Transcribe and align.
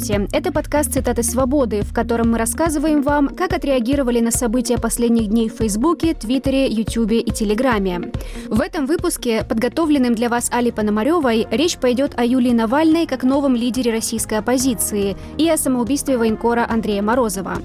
Здравствуйте! 0.00 0.28
Это 0.32 0.50
подкаст 0.50 0.94
«Цитаты 0.94 1.22
свободы», 1.22 1.82
в 1.82 1.92
котором 1.92 2.30
мы 2.30 2.38
рассказываем 2.38 3.02
вам, 3.02 3.28
как 3.28 3.52
отреагировали 3.52 4.20
на 4.20 4.30
события 4.30 4.78
последних 4.78 5.28
дней 5.28 5.50
в 5.50 5.56
Фейсбуке, 5.58 6.14
Твиттере, 6.14 6.66
Ютубе 6.68 7.20
и 7.20 7.30
Телеграме. 7.30 8.10
В 8.48 8.60
этом 8.60 8.86
выпуске, 8.86 9.44
подготовленным 9.44 10.14
для 10.14 10.28
вас 10.30 10.50
Али 10.52 10.70
Пономаревой, 10.70 11.46
речь 11.50 11.76
пойдет 11.76 12.18
о 12.18 12.24
Юлии 12.24 12.52
Навальной 12.52 13.06
как 13.06 13.24
новом 13.24 13.54
лидере 13.54 13.92
российской 13.92 14.38
оппозиции 14.38 15.16
и 15.36 15.48
о 15.50 15.58
самоубийстве 15.58 16.16
военкора 16.16 16.66
Андрея 16.68 17.02
Морозова. 17.02 17.58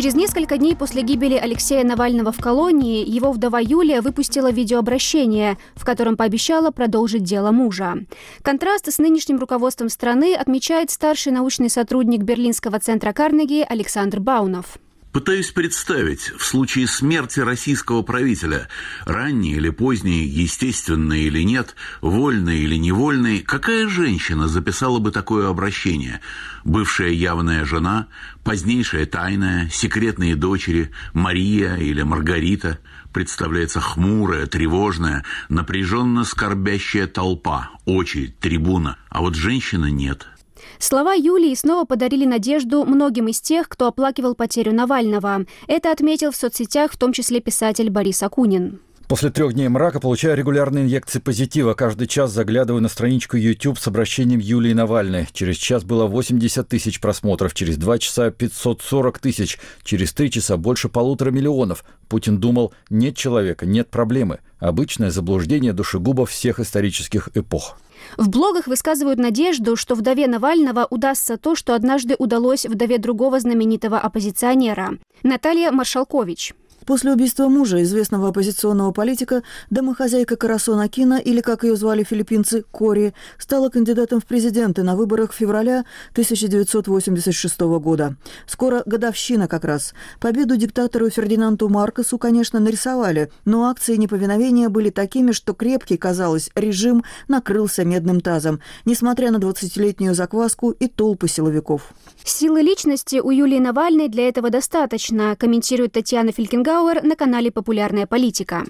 Через 0.00 0.14
несколько 0.14 0.56
дней 0.56 0.74
после 0.74 1.02
гибели 1.02 1.34
Алексея 1.34 1.84
Навального 1.84 2.32
в 2.32 2.38
колонии 2.38 3.06
его 3.06 3.32
вдова 3.32 3.60
Юлия 3.60 4.00
выпустила 4.00 4.50
видеообращение, 4.50 5.58
в 5.74 5.84
котором 5.84 6.16
пообещала 6.16 6.70
продолжить 6.70 7.22
дело 7.22 7.50
мужа. 7.50 7.98
Контраст 8.40 8.90
с 8.90 8.96
нынешним 8.96 9.38
руководством 9.38 9.90
страны 9.90 10.34
отмечает 10.34 10.90
старший 10.90 11.32
научный 11.32 11.68
сотрудник 11.68 12.22
Берлинского 12.22 12.80
центра 12.80 13.12
Карнеги 13.12 13.62
Александр 13.68 14.20
Баунов. 14.20 14.78
Пытаюсь 15.12 15.50
представить, 15.50 16.30
в 16.38 16.44
случае 16.44 16.86
смерти 16.86 17.40
российского 17.40 18.02
правителя, 18.02 18.68
ранний 19.04 19.54
или 19.54 19.68
поздний, 19.70 20.24
естественный 20.24 21.22
или 21.22 21.42
нет, 21.42 21.74
вольный 22.00 22.60
или 22.60 22.76
невольный, 22.76 23.40
какая 23.40 23.88
женщина 23.88 24.46
записала 24.46 25.00
бы 25.00 25.10
такое 25.10 25.48
обращение? 25.48 26.20
Бывшая 26.62 27.10
явная 27.10 27.64
жена, 27.64 28.06
позднейшая 28.44 29.04
тайная, 29.04 29.68
секретные 29.72 30.36
дочери, 30.36 30.92
Мария 31.12 31.74
или 31.74 32.02
Маргарита, 32.02 32.78
представляется 33.12 33.80
хмурая, 33.80 34.46
тревожная, 34.46 35.24
напряженно 35.48 36.22
скорбящая 36.22 37.08
толпа, 37.08 37.70
очередь, 37.84 38.38
трибуна, 38.38 38.96
а 39.08 39.22
вот 39.22 39.34
женщины 39.34 39.90
нет– 39.90 40.28
Слова 40.78 41.14
Юлии 41.14 41.54
снова 41.54 41.84
подарили 41.84 42.24
надежду 42.24 42.84
многим 42.84 43.28
из 43.28 43.40
тех, 43.40 43.68
кто 43.68 43.86
оплакивал 43.86 44.34
потерю 44.34 44.72
Навального. 44.72 45.44
Это 45.66 45.92
отметил 45.92 46.30
в 46.30 46.36
соцсетях 46.36 46.92
в 46.92 46.96
том 46.96 47.12
числе 47.12 47.40
писатель 47.40 47.90
Борис 47.90 48.22
Акунин. 48.22 48.80
После 49.10 49.30
трех 49.30 49.54
дней 49.54 49.66
мрака 49.66 49.98
получаю 49.98 50.36
регулярные 50.36 50.84
инъекции 50.84 51.18
позитива. 51.18 51.74
Каждый 51.74 52.06
час 52.06 52.30
заглядываю 52.30 52.80
на 52.80 52.88
страничку 52.88 53.36
YouTube 53.36 53.76
с 53.76 53.88
обращением 53.88 54.38
Юлии 54.38 54.72
Навальной. 54.72 55.26
Через 55.32 55.56
час 55.56 55.82
было 55.82 56.06
80 56.06 56.68
тысяч 56.68 57.00
просмотров, 57.00 57.52
через 57.52 57.76
два 57.76 57.98
часа 57.98 58.30
540 58.30 59.18
тысяч, 59.18 59.58
через 59.82 60.12
три 60.12 60.30
часа 60.30 60.56
больше 60.56 60.88
полутора 60.88 61.32
миллионов. 61.32 61.84
Путин 62.08 62.38
думал, 62.38 62.72
нет 62.88 63.16
человека, 63.16 63.66
нет 63.66 63.90
проблемы. 63.90 64.38
Обычное 64.60 65.10
заблуждение 65.10 65.72
душегубов 65.72 66.30
всех 66.30 66.60
исторических 66.60 67.30
эпох. 67.34 67.78
В 68.16 68.28
блогах 68.28 68.66
высказывают 68.66 69.18
надежду, 69.18 69.76
что 69.76 69.94
вдове 69.94 70.26
Навального 70.26 70.86
удастся 70.88 71.36
то, 71.36 71.54
что 71.54 71.74
однажды 71.74 72.16
удалось 72.18 72.66
вдове 72.66 72.98
другого 72.98 73.40
знаменитого 73.40 73.98
оппозиционера– 73.98 74.98
Наталья 75.22 75.70
Маршалкович. 75.70 76.54
После 76.86 77.12
убийства 77.12 77.48
мужа, 77.48 77.82
известного 77.82 78.28
оппозиционного 78.28 78.90
политика, 78.92 79.42
домохозяйка 79.68 80.36
Карасона 80.36 80.88
Кина, 80.88 81.18
или, 81.18 81.40
как 81.40 81.64
ее 81.64 81.76
звали 81.76 82.04
филиппинцы, 82.04 82.64
Кори, 82.70 83.14
стала 83.38 83.68
кандидатом 83.68 84.20
в 84.20 84.26
президенты 84.26 84.82
на 84.82 84.96
выборах 84.96 85.32
февраля 85.32 85.84
1986 86.12 87.60
года. 87.60 88.16
Скоро 88.46 88.82
годовщина 88.86 89.46
как 89.46 89.64
раз. 89.64 89.94
Победу 90.20 90.56
диктатору 90.56 91.10
Фердинанду 91.10 91.68
Маркосу, 91.68 92.18
конечно, 92.18 92.60
нарисовали, 92.60 93.30
но 93.44 93.68
акции 93.68 93.96
неповиновения 93.96 94.68
были 94.68 94.90
такими, 94.90 95.32
что 95.32 95.52
крепкий, 95.52 95.96
казалось, 95.96 96.50
режим 96.54 97.04
накрылся 97.28 97.84
медным 97.84 98.20
тазом, 98.20 98.60
несмотря 98.84 99.30
на 99.30 99.36
20-летнюю 99.36 100.14
закваску 100.14 100.70
и 100.70 100.88
толпы 100.88 101.28
силовиков. 101.28 101.92
Силы 102.24 102.62
личности 102.62 103.20
у 103.20 103.30
Юлии 103.30 103.58
Навальной 103.58 104.08
для 104.08 104.28
этого 104.28 104.50
достаточно, 104.50 105.36
комментирует 105.36 105.92
Татьяна 105.92 106.32
Филькингау 106.32 106.69
Гауэр 106.70 107.02
на 107.02 107.16
канале 107.16 107.50
«Популярная 107.50 108.06
политика». 108.06 108.62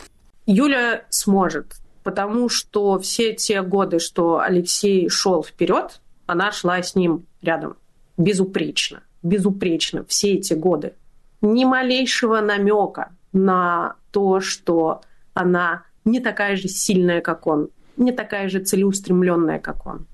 Юля 0.46 1.02
сможет, 1.10 1.74
потому 2.02 2.48
что 2.48 2.98
все 2.98 3.34
те 3.34 3.60
годы, 3.60 3.98
что 3.98 4.38
Алексей 4.38 5.10
шел 5.10 5.44
вперед, 5.44 6.00
она 6.24 6.50
шла 6.50 6.82
с 6.82 6.94
ним 6.94 7.26
рядом. 7.42 7.76
Безупречно. 8.16 9.02
Безупречно. 9.22 10.06
Все 10.06 10.32
эти 10.32 10.54
годы. 10.54 10.94
Ни 11.42 11.66
малейшего 11.66 12.40
намека 12.40 13.10
на 13.34 13.96
то, 14.12 14.40
что 14.40 15.02
она 15.34 15.82
не 16.06 16.20
такая 16.20 16.56
же 16.56 16.68
сильная, 16.68 17.20
как 17.20 17.46
он, 17.46 17.68
не 17.98 18.12
такая 18.12 18.48
же 18.48 18.60
целеустремленная, 18.60 19.58
как 19.58 19.86
он. 19.86 20.06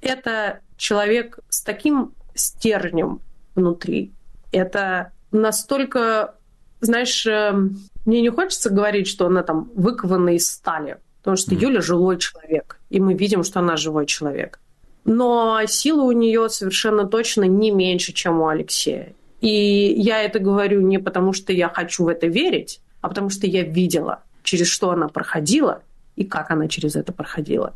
Это 0.00 0.60
человек 0.78 1.40
с 1.50 1.60
таким 1.60 2.14
стержнем 2.34 3.20
внутри. 3.54 4.14
Это 4.52 5.12
настолько 5.32 6.36
знаешь, 6.80 7.26
эм, 7.26 7.78
мне 8.04 8.20
не 8.20 8.30
хочется 8.30 8.70
говорить, 8.70 9.08
что 9.08 9.26
она 9.26 9.42
там 9.42 9.70
выкована 9.74 10.34
из 10.34 10.50
стали, 10.50 10.98
потому 11.18 11.36
что 11.36 11.54
mm. 11.54 11.58
Юля 11.58 11.80
живой 11.80 12.18
человек, 12.18 12.78
и 12.90 13.00
мы 13.00 13.14
видим, 13.14 13.44
что 13.44 13.60
она 13.60 13.76
живой 13.76 14.06
человек. 14.06 14.60
Но 15.04 15.60
сила 15.66 16.02
у 16.02 16.12
нее 16.12 16.48
совершенно 16.48 17.06
точно 17.06 17.44
не 17.44 17.70
меньше, 17.70 18.12
чем 18.12 18.40
у 18.40 18.48
Алексея. 18.48 19.12
И 19.40 19.94
я 19.96 20.22
это 20.22 20.38
говорю 20.38 20.80
не 20.80 20.98
потому, 20.98 21.32
что 21.32 21.52
я 21.52 21.68
хочу 21.68 22.04
в 22.04 22.08
это 22.08 22.26
верить, 22.26 22.80
а 23.00 23.08
потому 23.08 23.30
что 23.30 23.46
я 23.46 23.62
видела, 23.62 24.22
через 24.42 24.66
что 24.66 24.90
она 24.90 25.08
проходила 25.08 25.82
и 26.16 26.24
как 26.24 26.50
она 26.50 26.66
через 26.66 26.96
это 26.96 27.12
проходила. 27.12 27.74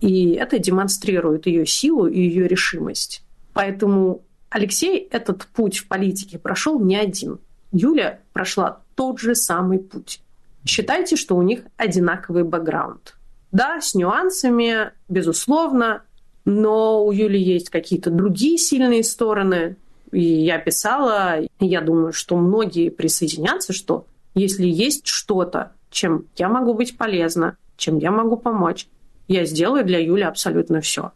И 0.00 0.32
это 0.32 0.58
демонстрирует 0.58 1.46
ее 1.46 1.64
силу 1.64 2.06
и 2.06 2.20
ее 2.20 2.46
решимость. 2.46 3.22
Поэтому 3.54 4.22
Алексей 4.50 5.08
этот 5.10 5.46
путь 5.46 5.78
в 5.78 5.88
политике 5.88 6.38
прошел 6.38 6.78
не 6.78 6.96
один. 6.96 7.38
Юля 7.76 8.20
прошла 8.32 8.80
тот 8.94 9.20
же 9.20 9.34
самый 9.34 9.78
путь. 9.78 10.20
Считайте, 10.64 11.16
что 11.16 11.36
у 11.36 11.42
них 11.42 11.60
одинаковый 11.76 12.42
бэкграунд. 12.42 13.16
Да, 13.52 13.80
с 13.80 13.94
нюансами, 13.94 14.92
безусловно, 15.08 16.02
но 16.44 17.04
у 17.04 17.12
Юли 17.12 17.40
есть 17.40 17.70
какие-то 17.70 18.10
другие 18.10 18.58
сильные 18.58 19.04
стороны. 19.04 19.76
И 20.10 20.22
я 20.22 20.58
писала, 20.58 21.40
я 21.60 21.80
думаю, 21.80 22.12
что 22.12 22.36
многие 22.36 22.88
присоединятся, 22.88 23.72
что 23.72 24.06
если 24.34 24.66
есть 24.66 25.06
что-то, 25.06 25.72
чем 25.90 26.26
я 26.36 26.48
могу 26.48 26.74
быть 26.74 26.96
полезна, 26.96 27.56
чем 27.76 27.98
я 27.98 28.10
могу 28.10 28.36
помочь, 28.36 28.86
я 29.28 29.44
сделаю 29.44 29.84
для 29.84 29.98
Юли 29.98 30.22
абсолютно 30.22 30.80
все. 30.80 31.12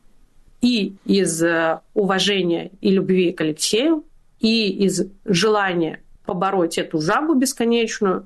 И 0.61 0.97
из 1.07 1.43
э, 1.43 1.81
уважения 1.95 2.71
и 2.81 2.91
любви 2.91 3.33
к 3.33 3.41
Алексею, 3.41 4.05
и 4.41 4.69
из 4.85 5.07
желания 5.25 6.03
побороть 6.31 6.79
эту 6.79 7.01
жабу 7.01 7.35
бесконечную, 7.35 8.25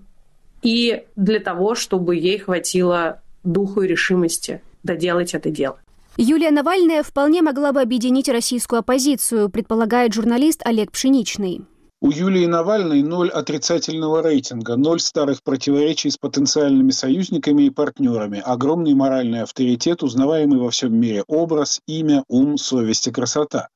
и 0.60 1.04
для 1.16 1.40
того, 1.40 1.74
чтобы 1.74 2.16
ей 2.16 2.38
хватило 2.38 3.22
духу 3.44 3.80
и 3.80 3.88
решимости 3.88 4.60
доделать 4.82 5.32
это 5.32 5.48
дело. 5.48 5.78
Юлия 6.18 6.50
Навальная 6.50 7.02
вполне 7.02 7.40
могла 7.40 7.72
бы 7.72 7.80
объединить 7.80 8.28
российскую 8.28 8.80
оппозицию, 8.80 9.48
предполагает 9.48 10.12
журналист 10.12 10.60
Олег 10.66 10.92
Пшеничный. 10.92 11.62
У 12.02 12.10
Юлии 12.10 12.44
Навальной 12.44 13.02
ноль 13.02 13.30
отрицательного 13.30 14.22
рейтинга, 14.22 14.76
ноль 14.76 15.00
старых 15.00 15.42
противоречий 15.42 16.10
с 16.10 16.18
потенциальными 16.18 16.90
союзниками 16.90 17.62
и 17.62 17.70
партнерами, 17.70 18.42
огромный 18.44 18.92
моральный 18.92 19.40
авторитет, 19.40 20.02
узнаваемый 20.02 20.58
во 20.58 20.68
всем 20.68 20.94
мире 20.94 21.24
образ, 21.26 21.80
имя, 21.86 22.22
ум, 22.28 22.58
совесть 22.58 23.08
и 23.08 23.10
красота 23.10 23.68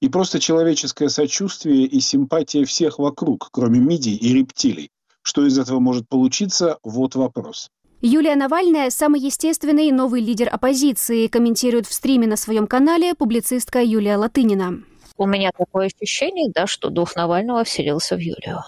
и 0.00 0.08
просто 0.08 0.40
человеческое 0.40 1.08
сочувствие 1.08 1.84
и 1.84 2.00
симпатия 2.00 2.64
всех 2.64 2.98
вокруг, 2.98 3.50
кроме 3.52 3.78
мидий 3.78 4.16
и 4.16 4.34
рептилий. 4.34 4.90
Что 5.22 5.46
из 5.46 5.58
этого 5.58 5.78
может 5.80 6.08
получиться, 6.08 6.78
вот 6.82 7.14
вопрос. 7.14 7.68
Юлия 8.02 8.34
Навальная– 8.34 8.88
самый 8.90 9.20
естественный 9.20 9.92
новый 9.92 10.22
лидер 10.22 10.48
оппозиции, 10.50 11.26
комментирует 11.26 11.86
в 11.86 11.92
стриме 11.92 12.26
на 12.26 12.36
своем 12.36 12.66
канале 12.66 13.14
публицистка 13.14 13.82
Юлия 13.82 14.16
Латынина. 14.16 14.82
У 15.18 15.26
меня 15.26 15.50
такое 15.56 15.88
ощущение, 15.88 16.50
да, 16.50 16.66
что 16.66 16.88
дух 16.88 17.14
Навального 17.14 17.62
вселился 17.64 18.16
в 18.16 18.20
Юлию. 18.20 18.64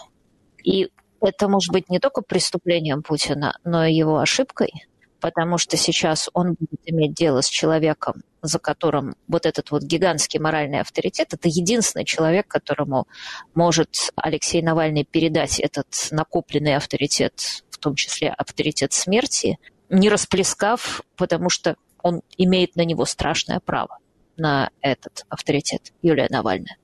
И 0.63 0.91
это 1.23 1.49
может 1.49 1.73
быть 1.73 1.89
не 1.89 1.99
только 1.99 2.21
преступлением 2.21 3.03
Путина, 3.03 3.57
но 3.65 3.87
и 3.87 3.95
его 3.95 4.19
ошибкой, 4.19 4.71
потому 5.19 5.57
что 5.57 5.79
сейчас 5.79 6.29
он 6.35 6.53
будет 6.53 6.81
иметь 6.85 7.15
дело 7.15 7.41
с 7.41 7.49
человеком, 7.49 8.23
за 8.43 8.59
которым 8.59 9.15
вот 9.29 9.47
этот 9.47 9.71
вот 9.71 9.83
гигантский 9.83 10.41
моральный 10.41 10.81
авторитет, 10.81 11.33
это 11.33 11.49
единственный 11.49 12.05
человек, 12.05 12.49
которому 12.49 13.07
может 13.55 14.11
Алексей 14.17 14.63
Навальный 14.63 15.05
передать 15.05 15.61
этот 15.61 15.87
накопленный 16.11 16.77
авторитет, 16.77 17.65
в 17.71 17.79
том 17.79 17.95
числе 17.95 18.31
авторитет 18.31 18.93
смерти, 18.93 19.59
не 19.89 20.09
расплескав, 20.09 21.03
потому 21.17 21.51
что 21.51 21.77
он 22.03 22.23
имеет 22.37 22.77
на 22.77 22.85
него 22.85 23.05
страшное 23.05 23.61
право, 23.61 23.99
на 24.37 24.71
этот 24.81 25.25
авторитет 25.29 25.93
Юлия 26.03 26.27
Навальная. 26.29 26.77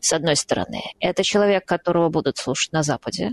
с 0.00 0.12
одной 0.12 0.36
стороны. 0.36 0.82
Это 1.00 1.22
человек, 1.22 1.64
которого 1.64 2.08
будут 2.08 2.36
слушать 2.38 2.72
на 2.72 2.82
Западе. 2.82 3.30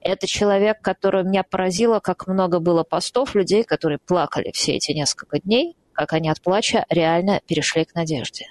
Это 0.00 0.26
человек, 0.26 0.80
который 0.82 1.24
меня 1.24 1.42
поразило, 1.42 2.00
как 2.00 2.26
много 2.26 2.58
было 2.58 2.82
постов 2.82 3.34
людей, 3.34 3.64
которые 3.64 3.98
плакали 3.98 4.50
все 4.52 4.72
эти 4.72 4.92
несколько 4.92 5.38
дней, 5.38 5.76
как 5.92 6.12
они 6.12 6.28
от 6.28 6.40
плача 6.40 6.84
реально 6.88 7.40
перешли 7.46 7.84
к 7.84 7.94
надежде. 7.94 8.46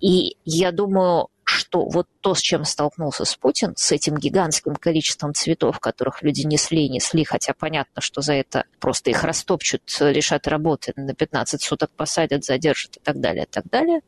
И 0.00 0.36
я 0.44 0.72
думаю, 0.72 1.28
что 1.44 1.88
вот 1.88 2.08
то, 2.20 2.34
с 2.34 2.40
чем 2.40 2.64
столкнулся 2.64 3.24
с 3.24 3.36
Путин, 3.36 3.74
с 3.76 3.92
этим 3.92 4.16
гигантским 4.16 4.74
количеством 4.74 5.32
цветов, 5.32 5.78
которых 5.78 6.22
люди 6.22 6.42
несли 6.42 6.86
и 6.86 6.88
несли, 6.88 7.24
хотя 7.24 7.54
понятно, 7.54 8.02
что 8.02 8.20
за 8.20 8.34
это 8.34 8.64
просто 8.80 9.10
их 9.10 9.22
растопчут, 9.22 9.82
лишат 10.00 10.48
работы, 10.48 10.92
на 10.96 11.14
15 11.14 11.62
суток 11.62 11.90
посадят, 11.92 12.44
задержат 12.44 12.96
и 12.96 13.00
так 13.00 13.20
далее, 13.20 13.44
и 13.44 13.48
так 13.48 13.64
далее, 13.70 14.00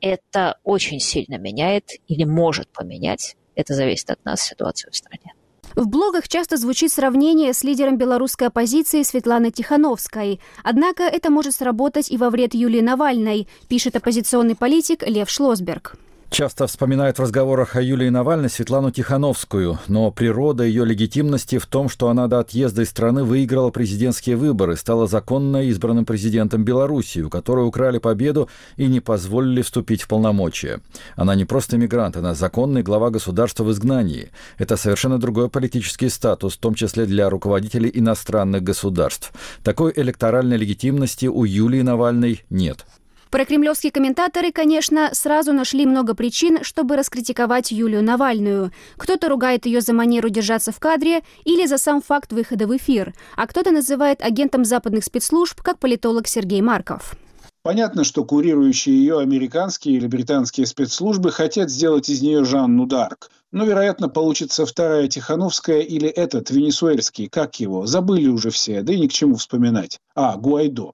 это 0.00 0.58
очень 0.64 0.98
сильно 0.98 1.38
меняет 1.38 1.90
или 2.08 2.24
может 2.24 2.68
поменять, 2.68 3.36
это 3.54 3.74
зависит 3.74 4.10
от 4.10 4.24
нас, 4.24 4.42
ситуацию 4.42 4.90
в 4.90 4.96
стране. 4.96 5.34
В 5.74 5.88
блогах 5.88 6.28
часто 6.28 6.56
звучит 6.56 6.92
сравнение 6.92 7.52
с 7.54 7.64
лидером 7.64 7.96
белорусской 7.96 8.48
оппозиции 8.48 9.02
Светланой 9.02 9.50
Тихановской. 9.50 10.40
Однако 10.62 11.04
это 11.04 11.30
может 11.30 11.54
сработать 11.54 12.10
и 12.10 12.16
во 12.16 12.30
вред 12.30 12.54
Юлии 12.54 12.80
Навальной, 12.80 13.48
пишет 13.68 13.96
оппозиционный 13.96 14.56
политик 14.56 15.06
Лев 15.06 15.30
Шлосберг. 15.30 15.96
Часто 16.32 16.66
вспоминают 16.66 17.18
в 17.18 17.22
разговорах 17.22 17.76
о 17.76 17.82
Юлии 17.82 18.08
Навальной 18.08 18.48
Светлану 18.48 18.90
Тихановскую, 18.90 19.78
но 19.86 20.10
природа 20.10 20.64
ее 20.64 20.86
легитимности 20.86 21.58
в 21.58 21.66
том, 21.66 21.90
что 21.90 22.08
она 22.08 22.26
до 22.26 22.38
отъезда 22.38 22.80
из 22.82 22.88
страны 22.88 23.22
выиграла 23.22 23.68
президентские 23.68 24.36
выборы, 24.36 24.76
стала 24.76 25.06
законно 25.06 25.62
избранным 25.64 26.06
президентом 26.06 26.64
Белоруссии, 26.64 27.20
у 27.20 27.28
которой 27.28 27.66
украли 27.66 27.98
победу 27.98 28.48
и 28.76 28.86
не 28.86 29.00
позволили 29.00 29.60
вступить 29.60 30.00
в 30.00 30.08
полномочия. 30.08 30.80
Она 31.16 31.34
не 31.34 31.44
просто 31.44 31.76
мигрант, 31.76 32.16
она 32.16 32.32
законный 32.32 32.82
глава 32.82 33.10
государства 33.10 33.64
в 33.64 33.70
изгнании. 33.70 34.30
Это 34.56 34.78
совершенно 34.78 35.18
другой 35.18 35.50
политический 35.50 36.08
статус, 36.08 36.54
в 36.54 36.60
том 36.60 36.72
числе 36.72 37.04
для 37.04 37.28
руководителей 37.28 37.90
иностранных 37.92 38.62
государств. 38.62 39.34
Такой 39.62 39.92
электоральной 39.94 40.56
легитимности 40.56 41.26
у 41.26 41.44
Юлии 41.44 41.82
Навальной 41.82 42.42
нет. 42.48 42.86
Прокремлевские 43.32 43.90
комментаторы, 43.90 44.52
конечно, 44.52 45.08
сразу 45.14 45.54
нашли 45.54 45.86
много 45.86 46.14
причин, 46.14 46.62
чтобы 46.62 46.96
раскритиковать 46.96 47.70
Юлию 47.70 48.04
Навальную. 48.04 48.72
Кто-то 48.98 49.30
ругает 49.30 49.64
ее 49.64 49.80
за 49.80 49.94
манеру 49.94 50.28
держаться 50.28 50.70
в 50.70 50.78
кадре 50.78 51.22
или 51.46 51.64
за 51.64 51.78
сам 51.78 52.02
факт 52.02 52.34
выхода 52.34 52.66
в 52.66 52.76
эфир, 52.76 53.14
а 53.34 53.46
кто-то 53.46 53.70
называет 53.70 54.20
агентом 54.20 54.66
западных 54.66 55.04
спецслужб, 55.04 55.62
как 55.62 55.78
политолог 55.78 56.28
Сергей 56.28 56.60
Марков. 56.60 57.14
Понятно, 57.62 58.04
что 58.04 58.22
курирующие 58.22 58.98
ее 58.98 59.20
американские 59.20 59.96
или 59.96 60.06
британские 60.08 60.66
спецслужбы 60.66 61.32
хотят 61.32 61.70
сделать 61.70 62.10
из 62.10 62.20
нее 62.20 62.44
Жанну 62.44 62.84
Дарк. 62.84 63.30
Но, 63.50 63.64
вероятно, 63.64 64.10
получится 64.10 64.66
вторая 64.66 65.08
Тихановская 65.08 65.80
или 65.80 66.06
этот, 66.06 66.50
венесуэльский, 66.50 67.28
как 67.28 67.58
его, 67.60 67.86
забыли 67.86 68.28
уже 68.28 68.50
все, 68.50 68.82
да 68.82 68.92
и 68.92 69.00
ни 69.00 69.06
к 69.06 69.12
чему 69.12 69.36
вспоминать. 69.36 69.98
А, 70.14 70.36
Гуайдо. 70.36 70.92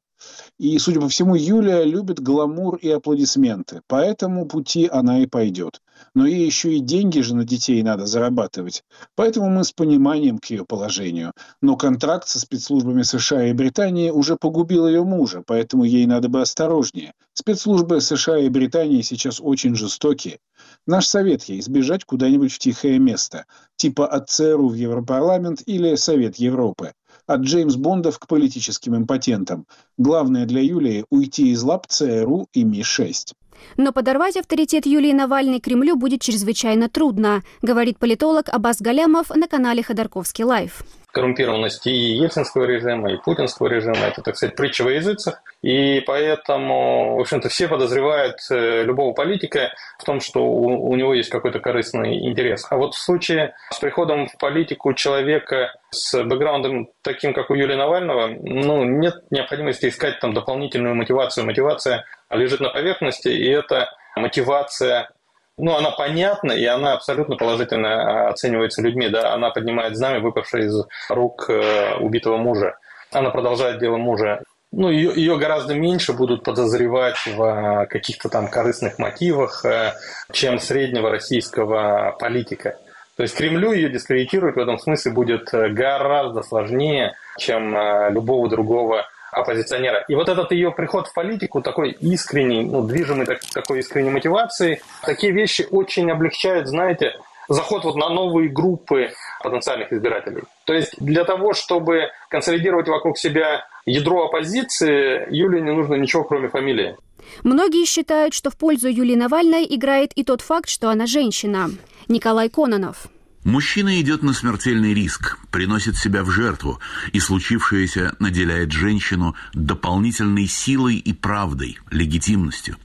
И, 0.58 0.78
судя 0.78 1.00
по 1.00 1.08
всему, 1.08 1.34
Юлия 1.34 1.84
любит 1.84 2.20
гламур 2.20 2.76
и 2.76 2.90
аплодисменты. 2.90 3.82
По 3.86 3.96
этому 3.96 4.46
пути 4.46 4.88
она 4.90 5.20
и 5.22 5.26
пойдет. 5.26 5.80
Но 6.14 6.26
ей 6.26 6.44
еще 6.44 6.76
и 6.76 6.80
деньги 6.80 7.20
же 7.20 7.34
на 7.34 7.44
детей 7.44 7.82
надо 7.82 8.06
зарабатывать. 8.06 8.84
Поэтому 9.14 9.50
мы 9.50 9.64
с 9.64 9.72
пониманием 9.72 10.38
к 10.38 10.46
ее 10.46 10.64
положению. 10.64 11.32
Но 11.60 11.76
контракт 11.76 12.28
со 12.28 12.38
спецслужбами 12.38 13.02
США 13.02 13.46
и 13.46 13.52
Британии 13.52 14.10
уже 14.10 14.36
погубил 14.36 14.86
ее 14.86 15.04
мужа, 15.04 15.42
поэтому 15.46 15.84
ей 15.84 16.06
надо 16.06 16.28
бы 16.28 16.40
осторожнее. 16.40 17.12
Спецслужбы 17.34 18.00
США 18.00 18.38
и 18.38 18.48
Британии 18.48 19.02
сейчас 19.02 19.40
очень 19.40 19.74
жестокие. 19.74 20.38
Наш 20.86 21.06
совет 21.06 21.44
ей– 21.44 21.60
сбежать 21.62 22.04
куда-нибудь 22.04 22.52
в 22.52 22.58
тихое 22.58 22.98
место, 22.98 23.46
типа 23.76 24.06
от 24.06 24.28
ЦРУ 24.30 24.68
в 24.68 24.74
Европарламент 24.74 25.62
или 25.66 25.94
Совет 25.94 26.36
Европы 26.36 26.92
от 27.28 27.42
Джеймс 27.42 27.76
Бондов 27.76 28.18
к 28.18 28.26
политическим 28.26 28.96
импотентам. 28.96 29.66
Главное 29.98 30.46
для 30.46 30.62
Юлии– 30.62 31.04
уйти 31.10 31.50
из 31.50 31.62
лап 31.62 31.86
ЦРУ 31.86 32.48
и 32.52 32.64
Ми-6. 32.64 33.34
Но 33.76 33.92
подорвать 33.92 34.36
авторитет 34.36 34.86
Юлии 34.86 35.12
Навальной 35.12 35.60
Кремлю 35.60 35.96
будет 35.96 36.22
чрезвычайно 36.22 36.88
трудно, 36.88 37.42
говорит 37.60 37.98
политолог 37.98 38.48
Абаз 38.48 38.80
Галямов 38.80 39.30
на 39.30 39.46
канале 39.46 39.82
Ходорковский 39.82 40.44
Лайв 40.44 40.82
коррумпированности 41.18 41.88
и 41.88 42.14
ельцинского 42.16 42.64
режима, 42.64 43.12
и 43.12 43.16
путинского 43.16 43.66
режима. 43.66 44.06
Это, 44.06 44.22
так 44.22 44.36
сказать, 44.36 44.54
притча 44.54 44.84
во 44.84 44.92
языцах. 44.92 45.42
И 45.62 46.00
поэтому, 46.06 47.16
в 47.16 47.20
общем-то, 47.20 47.48
все 47.48 47.66
подозревают 47.66 48.36
э, 48.50 48.84
любого 48.84 49.12
политика 49.12 49.72
в 49.98 50.04
том, 50.04 50.20
что 50.20 50.44
у, 50.44 50.88
у 50.88 50.94
него 50.94 51.14
есть 51.14 51.30
какой-то 51.30 51.58
корыстный 51.58 52.28
интерес. 52.28 52.68
А 52.70 52.76
вот 52.76 52.94
в 52.94 53.02
случае 53.02 53.54
с 53.70 53.78
приходом 53.80 54.28
в 54.28 54.38
политику 54.38 54.92
человека 54.92 55.74
с 55.90 56.22
бэкграундом 56.22 56.88
таким, 57.02 57.34
как 57.34 57.50
у 57.50 57.54
Юлии 57.54 57.74
Навального, 57.74 58.28
ну, 58.28 58.84
нет 58.84 59.16
необходимости 59.30 59.88
искать 59.88 60.20
там 60.20 60.34
дополнительную 60.34 60.94
мотивацию. 60.94 61.44
Мотивация 61.44 62.04
лежит 62.30 62.60
на 62.60 62.68
поверхности, 62.68 63.28
и 63.28 63.48
это 63.48 63.90
мотивация 64.14 65.10
ну, 65.58 65.76
она 65.76 65.90
понятна, 65.90 66.52
и 66.52 66.64
она 66.64 66.94
абсолютно 66.94 67.36
положительно 67.36 68.26
а, 68.26 68.28
оценивается 68.30 68.80
людьми. 68.80 69.08
Да? 69.08 69.34
Она 69.34 69.50
поднимает 69.50 69.96
знамя, 69.96 70.20
выпавшее 70.20 70.66
из 70.66 70.84
рук 71.10 71.50
э, 71.50 71.96
убитого 71.96 72.36
мужа. 72.36 72.78
Она 73.12 73.30
продолжает 73.30 73.80
дело 73.80 73.96
мужа. 73.96 74.42
Ну, 74.70 74.90
ее, 74.90 75.12
ее 75.14 75.36
гораздо 75.36 75.74
меньше 75.74 76.12
будут 76.12 76.44
подозревать 76.44 77.16
в 77.26 77.42
а, 77.42 77.86
каких-то 77.86 78.28
там 78.28 78.48
корыстных 78.48 78.98
мотивах, 78.98 79.64
э, 79.64 79.94
чем 80.32 80.60
среднего 80.60 81.10
российского 81.10 82.16
политика. 82.18 82.78
То 83.16 83.24
есть 83.24 83.36
Кремлю 83.36 83.72
ее 83.72 83.90
дискредитировать 83.90 84.54
в 84.54 84.60
этом 84.60 84.78
смысле 84.78 85.10
будет 85.10 85.52
э, 85.52 85.70
гораздо 85.70 86.42
сложнее, 86.42 87.14
чем 87.36 87.74
любого 88.12 88.48
другого 88.48 89.06
оппозиционера. 89.32 90.04
И 90.08 90.14
вот 90.14 90.28
этот 90.28 90.52
ее 90.52 90.70
приход 90.70 91.08
в 91.08 91.14
политику, 91.14 91.62
такой 91.62 91.92
искренний, 91.92 92.62
ну, 92.62 92.82
движимый 92.82 93.26
так, 93.26 93.40
такой 93.52 93.80
искренней 93.80 94.10
мотивацией, 94.10 94.80
такие 95.02 95.32
вещи 95.32 95.66
очень 95.70 96.10
облегчают, 96.10 96.68
знаете, 96.68 97.14
заход 97.48 97.84
вот 97.84 97.96
на 97.96 98.08
новые 98.08 98.48
группы 98.48 99.10
потенциальных 99.42 99.92
избирателей. 99.92 100.42
То 100.66 100.74
есть 100.74 100.94
для 100.98 101.24
того, 101.24 101.54
чтобы 101.54 102.10
консолидировать 102.28 102.88
вокруг 102.88 103.18
себя 103.18 103.66
ядро 103.86 104.26
оппозиции, 104.26 105.26
Юлии 105.30 105.60
не 105.60 105.72
нужно 105.72 105.94
ничего, 105.94 106.24
кроме 106.24 106.48
фамилии. 106.48 106.96
Многие 107.42 107.84
считают, 107.84 108.34
что 108.34 108.50
в 108.50 108.56
пользу 108.56 108.88
Юлии 108.88 109.14
Навальной 109.14 109.66
играет 109.68 110.12
и 110.14 110.24
тот 110.24 110.40
факт, 110.40 110.68
что 110.68 110.90
она 110.90 111.06
женщина. 111.06 111.70
Николай 112.08 112.48
Кононов. 112.48 113.08
Мужчина 113.44 114.00
идет 114.00 114.22
на 114.22 114.32
смертельный 114.32 114.92
риск, 114.94 115.38
приносит 115.58 115.96
себя 115.96 116.22
в 116.22 116.30
жертву, 116.30 116.78
и 117.12 117.18
случившееся 117.18 118.14
наделяет 118.20 118.70
женщину 118.70 119.34
дополнительной 119.54 120.46
силой 120.46 120.98
и 120.98 121.12
правдой, 121.12 121.80
легитимностью. 121.90 122.76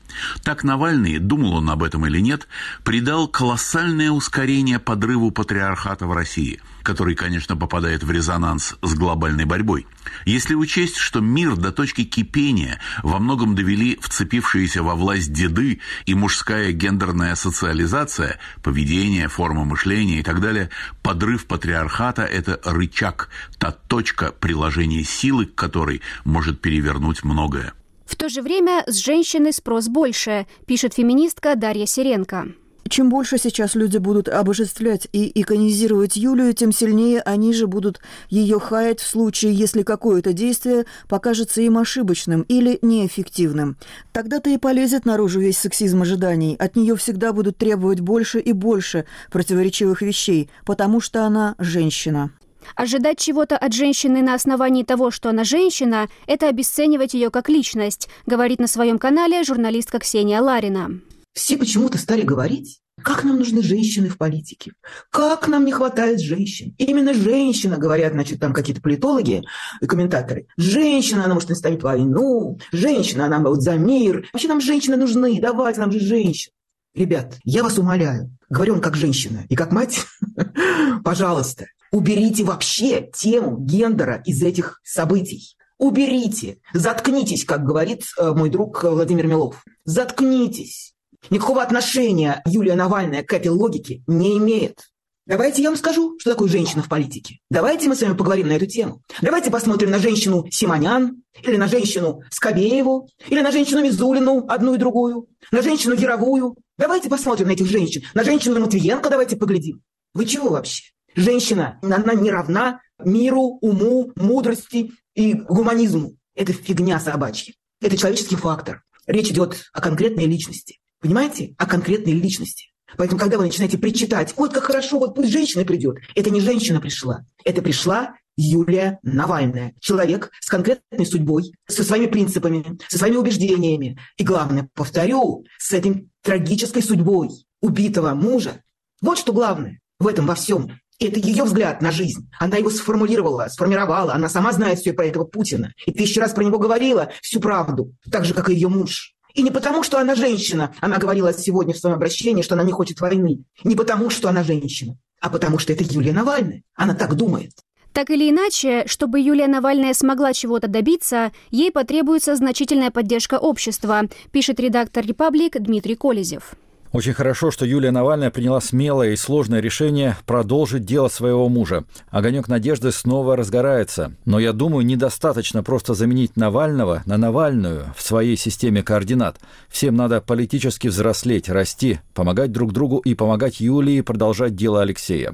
Так 0.44 0.64
Навальный, 0.64 1.20
думал 1.20 1.56
он 1.56 1.70
об 1.70 1.84
этом 1.84 2.06
или 2.06 2.20
нет, 2.20 2.48
придал 2.84 3.28
колоссальное 3.28 4.12
ускорение 4.12 4.80
подрыву 4.80 5.32
патриархата 5.32 6.06
в 6.06 6.14
России, 6.14 6.62
который, 6.84 7.16
конечно, 7.16 7.56
попадает 7.56 8.04
в 8.04 8.12
резонанс 8.12 8.76
с 8.82 8.94
глобальной 8.94 9.46
борьбой. 9.46 9.88
Если 10.26 10.54
учесть, 10.54 10.98
что 10.98 11.20
мир 11.20 11.56
до 11.56 11.72
точки 11.72 12.04
кипения 12.04 12.80
во 13.02 13.20
многом 13.20 13.56
довели 13.56 13.98
вцепившиеся 14.02 14.84
во 14.84 14.96
власть 14.96 15.32
деды 15.32 15.80
и 16.06 16.14
мужская 16.14 16.72
гендерная 16.72 17.36
социализация, 17.36 18.40
поведение, 18.62 19.28
форма 19.28 19.64
мышления 19.66 20.20
и 20.20 20.24
так 20.24 20.42
далее, 20.42 20.70
подрыв 21.02 21.46
патриархата– 21.46 22.22
это 22.24 22.60
рычаг, 22.64 23.30
та 23.60 23.72
точка 23.72 24.32
приложения 24.32 25.04
силы, 25.04 25.46
к 25.46 25.56
которой 25.56 26.02
может 26.24 26.62
перевернуть 26.62 27.24
многое. 27.24 27.74
В 28.06 28.16
то 28.16 28.30
же 28.30 28.42
время 28.42 28.84
с 28.86 28.96
женщины 28.96 29.52
спрос 29.52 29.88
больше, 29.88 30.46
пишет 30.66 30.94
феминистка 30.94 31.56
Дарья 31.56 31.86
Сиренко. 31.86 32.54
Чем 32.90 33.10
больше 33.10 33.38
сейчас 33.38 33.76
люди 33.76 33.98
будут 33.98 34.28
обожествлять 34.28 35.08
и 35.14 35.42
иконизировать 35.42 36.16
Юлию, 36.16 36.54
тем 36.54 36.72
сильнее 36.72 37.22
они 37.22 37.54
же 37.54 37.66
будут 37.66 38.02
ее 38.30 38.60
хаять 38.60 39.00
в 39.00 39.08
случае, 39.08 39.54
если 39.54 39.84
какое-то 39.84 40.34
действие 40.34 40.86
покажется 41.08 41.62
им 41.62 41.78
ошибочным 41.78 42.42
или 42.44 42.78
неэффективным. 42.82 43.78
Тогда-то 44.12 44.50
и 44.50 44.58
полезет 44.58 45.06
наружу 45.06 45.40
весь 45.40 45.58
сексизм 45.58 46.02
ожиданий. 46.02 46.56
От 46.60 46.76
нее 46.76 46.96
всегда 46.96 47.34
будут 47.34 47.58
требовать 47.58 48.02
больше 48.02 48.40
и 48.40 48.52
больше 48.52 49.06
противоречивых 49.32 50.02
вещей, 50.02 50.50
потому 50.66 51.00
что 51.00 51.26
она 51.26 51.56
женщина. 51.58 52.32
Ожидать 52.76 53.20
чего-то 53.20 53.58
от 53.58 53.74
женщины 53.74 54.22
на 54.22 54.34
основании 54.34 54.84
того, 54.84 55.12
что 55.12 55.30
она 55.30 55.44
женщина, 55.44 56.10
это 56.28 56.50
обесценивать 56.50 57.14
ее 57.14 57.30
как 57.30 57.50
личность, 57.50 58.10
говорит 58.26 58.60
на 58.60 58.68
своем 58.68 59.00
канале 59.00 59.44
журналистка 59.44 60.00
Ксения 60.00 60.42
Ларина. 60.42 61.00
Все 61.34 61.58
почему-то 61.58 61.98
стали 61.98 62.22
говорить, 62.22 62.80
как 63.02 63.24
нам 63.24 63.38
нужны 63.38 63.64
женщины 63.64 64.08
в 64.08 64.18
политике? 64.18 64.74
Как 65.10 65.48
нам 65.48 65.66
не 65.66 65.72
хватает 65.72 66.22
женщин? 66.22 66.76
Именно 66.78 67.14
женщина, 67.14 67.78
говорят, 67.78 68.14
значит, 68.14 68.40
там 68.40 68.54
какие-то 68.54 68.82
политологи 68.82 69.44
и 69.82 69.86
комментаторы. 69.88 70.46
Женщина, 70.58 71.26
она 71.26 71.34
может 71.34 71.50
остановить 71.50 71.84
войну. 71.84 72.60
Женщина, 72.72 73.26
она 73.26 73.40
вот 73.40 73.62
за 73.62 73.78
мир. 73.78 74.28
Вообще 74.32 74.48
нам 74.48 74.62
женщины 74.62 74.96
нужны. 74.96 75.40
Давайте 75.42 75.80
нам 75.80 75.92
же 75.92 76.00
женщин. 76.00 76.52
Ребят, 76.96 77.40
я 77.44 77.64
вас 77.64 77.80
умоляю, 77.80 78.30
говорю 78.50 78.74
вам 78.74 78.82
как 78.82 78.96
женщина 78.96 79.46
и 79.50 79.56
как 79.56 79.72
мать, 79.72 80.06
пожалуйста, 81.04 81.66
уберите 81.94 82.44
вообще 82.44 83.10
тему 83.16 83.58
гендера 83.58 84.22
из 84.26 84.42
этих 84.42 84.82
событий. 84.84 85.56
Уберите, 85.78 86.58
заткнитесь, 86.74 87.46
как 87.46 87.64
говорит 87.64 88.04
э, 88.18 88.32
мой 88.32 88.50
друг 88.50 88.84
Владимир 88.84 89.28
Милов. 89.28 89.64
Заткнитесь. 89.86 90.94
Никакого 91.30 91.62
отношения 91.62 92.42
Юлия 92.46 92.76
Навальная 92.76 93.24
к 93.24 93.32
этой 93.34 93.48
логике 93.50 94.02
не 94.08 94.38
имеет. 94.38 94.80
Давайте 95.26 95.62
я 95.62 95.70
вам 95.70 95.78
скажу, 95.78 96.18
что 96.20 96.32
такое 96.32 96.50
женщина 96.50 96.84
в 96.84 96.90
политике. 96.90 97.40
Давайте 97.50 97.88
мы 97.88 97.96
с 97.96 98.02
вами 98.02 98.14
поговорим 98.14 98.50
на 98.50 98.54
эту 98.54 98.66
тему. 98.66 99.02
Давайте 99.22 99.52
посмотрим 99.52 99.90
на 99.90 100.00
женщину 100.00 100.46
Симонян, 100.50 101.24
или 101.44 101.56
на 101.56 101.68
женщину 101.68 102.22
Скобееву, 102.30 103.08
или 103.30 103.40
на 103.40 103.52
женщину 103.52 103.84
Мизулину, 103.84 104.46
одну 104.50 104.74
и 104.74 104.78
другую, 104.78 105.28
на 105.52 105.62
женщину 105.62 105.96
Яровую. 105.96 106.56
Давайте 106.78 107.10
посмотрим 107.10 107.48
на 107.48 107.52
этих 107.52 107.68
женщин. 107.68 108.04
На 108.14 108.24
женщину 108.24 108.60
Матвиенко 108.60 109.10
давайте 109.10 109.38
поглядим. 109.38 109.82
Вы 110.14 110.26
чего 110.26 110.50
вообще? 110.50 110.94
Женщина, 111.16 111.80
она 111.82 112.14
не 112.14 112.32
равна 112.32 112.82
миру, 113.04 113.58
уму, 113.62 114.12
мудрости 114.16 114.92
и 115.16 115.34
гуманизму. 115.34 116.16
Это 116.36 116.54
фигня 116.54 117.00
собачья. 117.00 117.54
Это 117.82 117.98
человеческий 117.98 118.36
фактор. 118.36 118.84
Речь 119.06 119.30
идет 119.30 119.66
о 119.74 119.82
конкретной 119.82 120.26
личности. 120.26 120.80
Понимаете? 121.00 121.54
О 121.58 121.66
конкретной 121.66 122.14
личности. 122.14 122.70
Поэтому, 122.98 123.20
когда 123.20 123.38
вы 123.38 123.46
начинаете 123.46 123.78
причитать, 123.78 124.34
вот 124.38 124.54
как 124.54 124.64
хорошо, 124.64 125.00
вот 125.00 125.16
пусть 125.16 125.32
женщина 125.32 125.66
придет, 125.66 125.98
это 126.16 126.30
не 126.30 126.40
женщина 126.42 126.80
пришла, 126.80 127.26
это 127.44 127.62
пришла 127.62 128.16
Юлия 128.36 129.00
Навальная. 129.04 129.74
Человек 129.80 130.32
с 130.40 130.50
конкретной 130.50 131.06
судьбой, 131.06 131.54
со 131.68 131.84
своими 131.84 132.08
принципами, 132.08 132.80
со 132.88 132.98
своими 132.98 133.18
убеждениями. 133.18 134.00
И 134.18 134.24
главное, 134.24 134.70
повторю, 134.74 135.46
с 135.60 135.72
этой 135.74 136.08
трагической 136.22 136.82
судьбой 136.82 137.30
убитого 137.62 138.14
мужа. 138.14 138.62
Вот 139.02 139.18
что 139.18 139.34
главное 139.34 139.80
в 140.00 140.08
этом 140.08 140.26
во 140.26 140.36
всем. 140.36 140.80
Это 141.00 141.20
ее 141.20 141.44
взгляд 141.44 141.82
на 141.82 141.92
жизнь. 141.92 142.30
Она 142.40 142.58
его 142.58 142.70
сформулировала, 142.70 143.48
сформировала. 143.50 144.14
Она 144.14 144.30
сама 144.30 144.52
знает 144.52 144.80
все 144.80 144.94
про 144.94 145.06
этого 145.06 145.26
Путина. 145.26 145.74
И 145.86 145.92
тысячу 145.92 146.22
раз 146.22 146.34
про 146.34 146.44
него 146.44 146.60
говорила 146.60 147.10
всю 147.22 147.40
правду. 147.40 147.94
Так 148.12 148.26
же, 148.26 148.34
как 148.34 148.50
и 148.50 148.54
ее 148.54 148.68
муж. 148.68 149.14
И 149.34 149.42
не 149.42 149.52
потому, 149.52 149.84
что 149.84 150.00
она 150.00 150.16
женщина. 150.16 150.74
Она 150.80 150.98
говорила 150.98 151.34
сегодня 151.34 151.74
в 151.74 151.78
своем 151.78 151.96
обращении, 151.96 152.44
что 152.44 152.56
она 152.56 152.64
не 152.64 152.72
хочет 152.72 153.02
войны. 153.02 153.44
Не 153.64 153.76
потому, 153.76 154.10
что 154.10 154.30
она 154.30 154.44
женщина, 154.44 154.96
а 155.20 155.30
потому, 155.30 155.58
что 155.58 155.74
это 155.74 155.84
Юлия 155.84 156.14
Навальная. 156.14 156.62
Она 156.76 156.94
так 156.94 157.16
думает. 157.16 157.52
Так 157.94 158.10
или 158.10 158.30
иначе, 158.30 158.86
чтобы 158.88 159.20
Юлия 159.20 159.48
Навальная 159.48 159.94
смогла 159.94 160.34
чего-то 160.34 160.68
добиться, 160.68 161.32
ей 161.52 161.72
потребуется 161.72 162.36
значительная 162.36 162.90
поддержка 162.90 163.38
общества, 163.38 164.04
пишет 164.32 164.60
редактор 164.60 165.06
«Репаблик» 165.06 165.60
Дмитрий 165.60 165.96
Колезев. 165.96 166.56
Очень 166.94 167.14
хорошо, 167.14 167.50
что 167.50 167.66
Юлия 167.66 167.90
Навальная 167.90 168.30
приняла 168.30 168.62
смелое 168.62 169.14
и 169.14 169.16
сложное 169.16 169.60
решение 169.62 170.16
продолжить 170.28 170.86
дело 170.86 171.08
своего 171.08 171.50
мужа. 171.50 171.86
Огонек 172.12 172.48
надежды 172.48 172.92
снова 172.92 173.36
разгорается. 173.36 174.14
Но 174.26 174.38
я 174.38 174.54
думаю, 174.54 174.86
недостаточно 174.86 175.64
просто 175.64 175.96
заменить 175.96 176.38
Навального 176.38 177.02
на 177.08 177.18
Навальную 177.18 177.92
в 177.98 178.04
своей 178.04 178.38
системе 178.38 178.84
координат. 178.84 179.40
Всем 179.70 179.96
надо 179.96 180.22
политически 180.22 180.88
взрослеть, 180.88 181.50
расти, 181.50 182.00
помогать 182.14 182.52
друг 182.52 182.74
другу 182.74 183.00
и 183.00 183.16
помогать 183.16 183.60
Юлии 183.60 184.02
продолжать 184.02 184.56
дело 184.56 184.84
Алексея. 184.84 185.34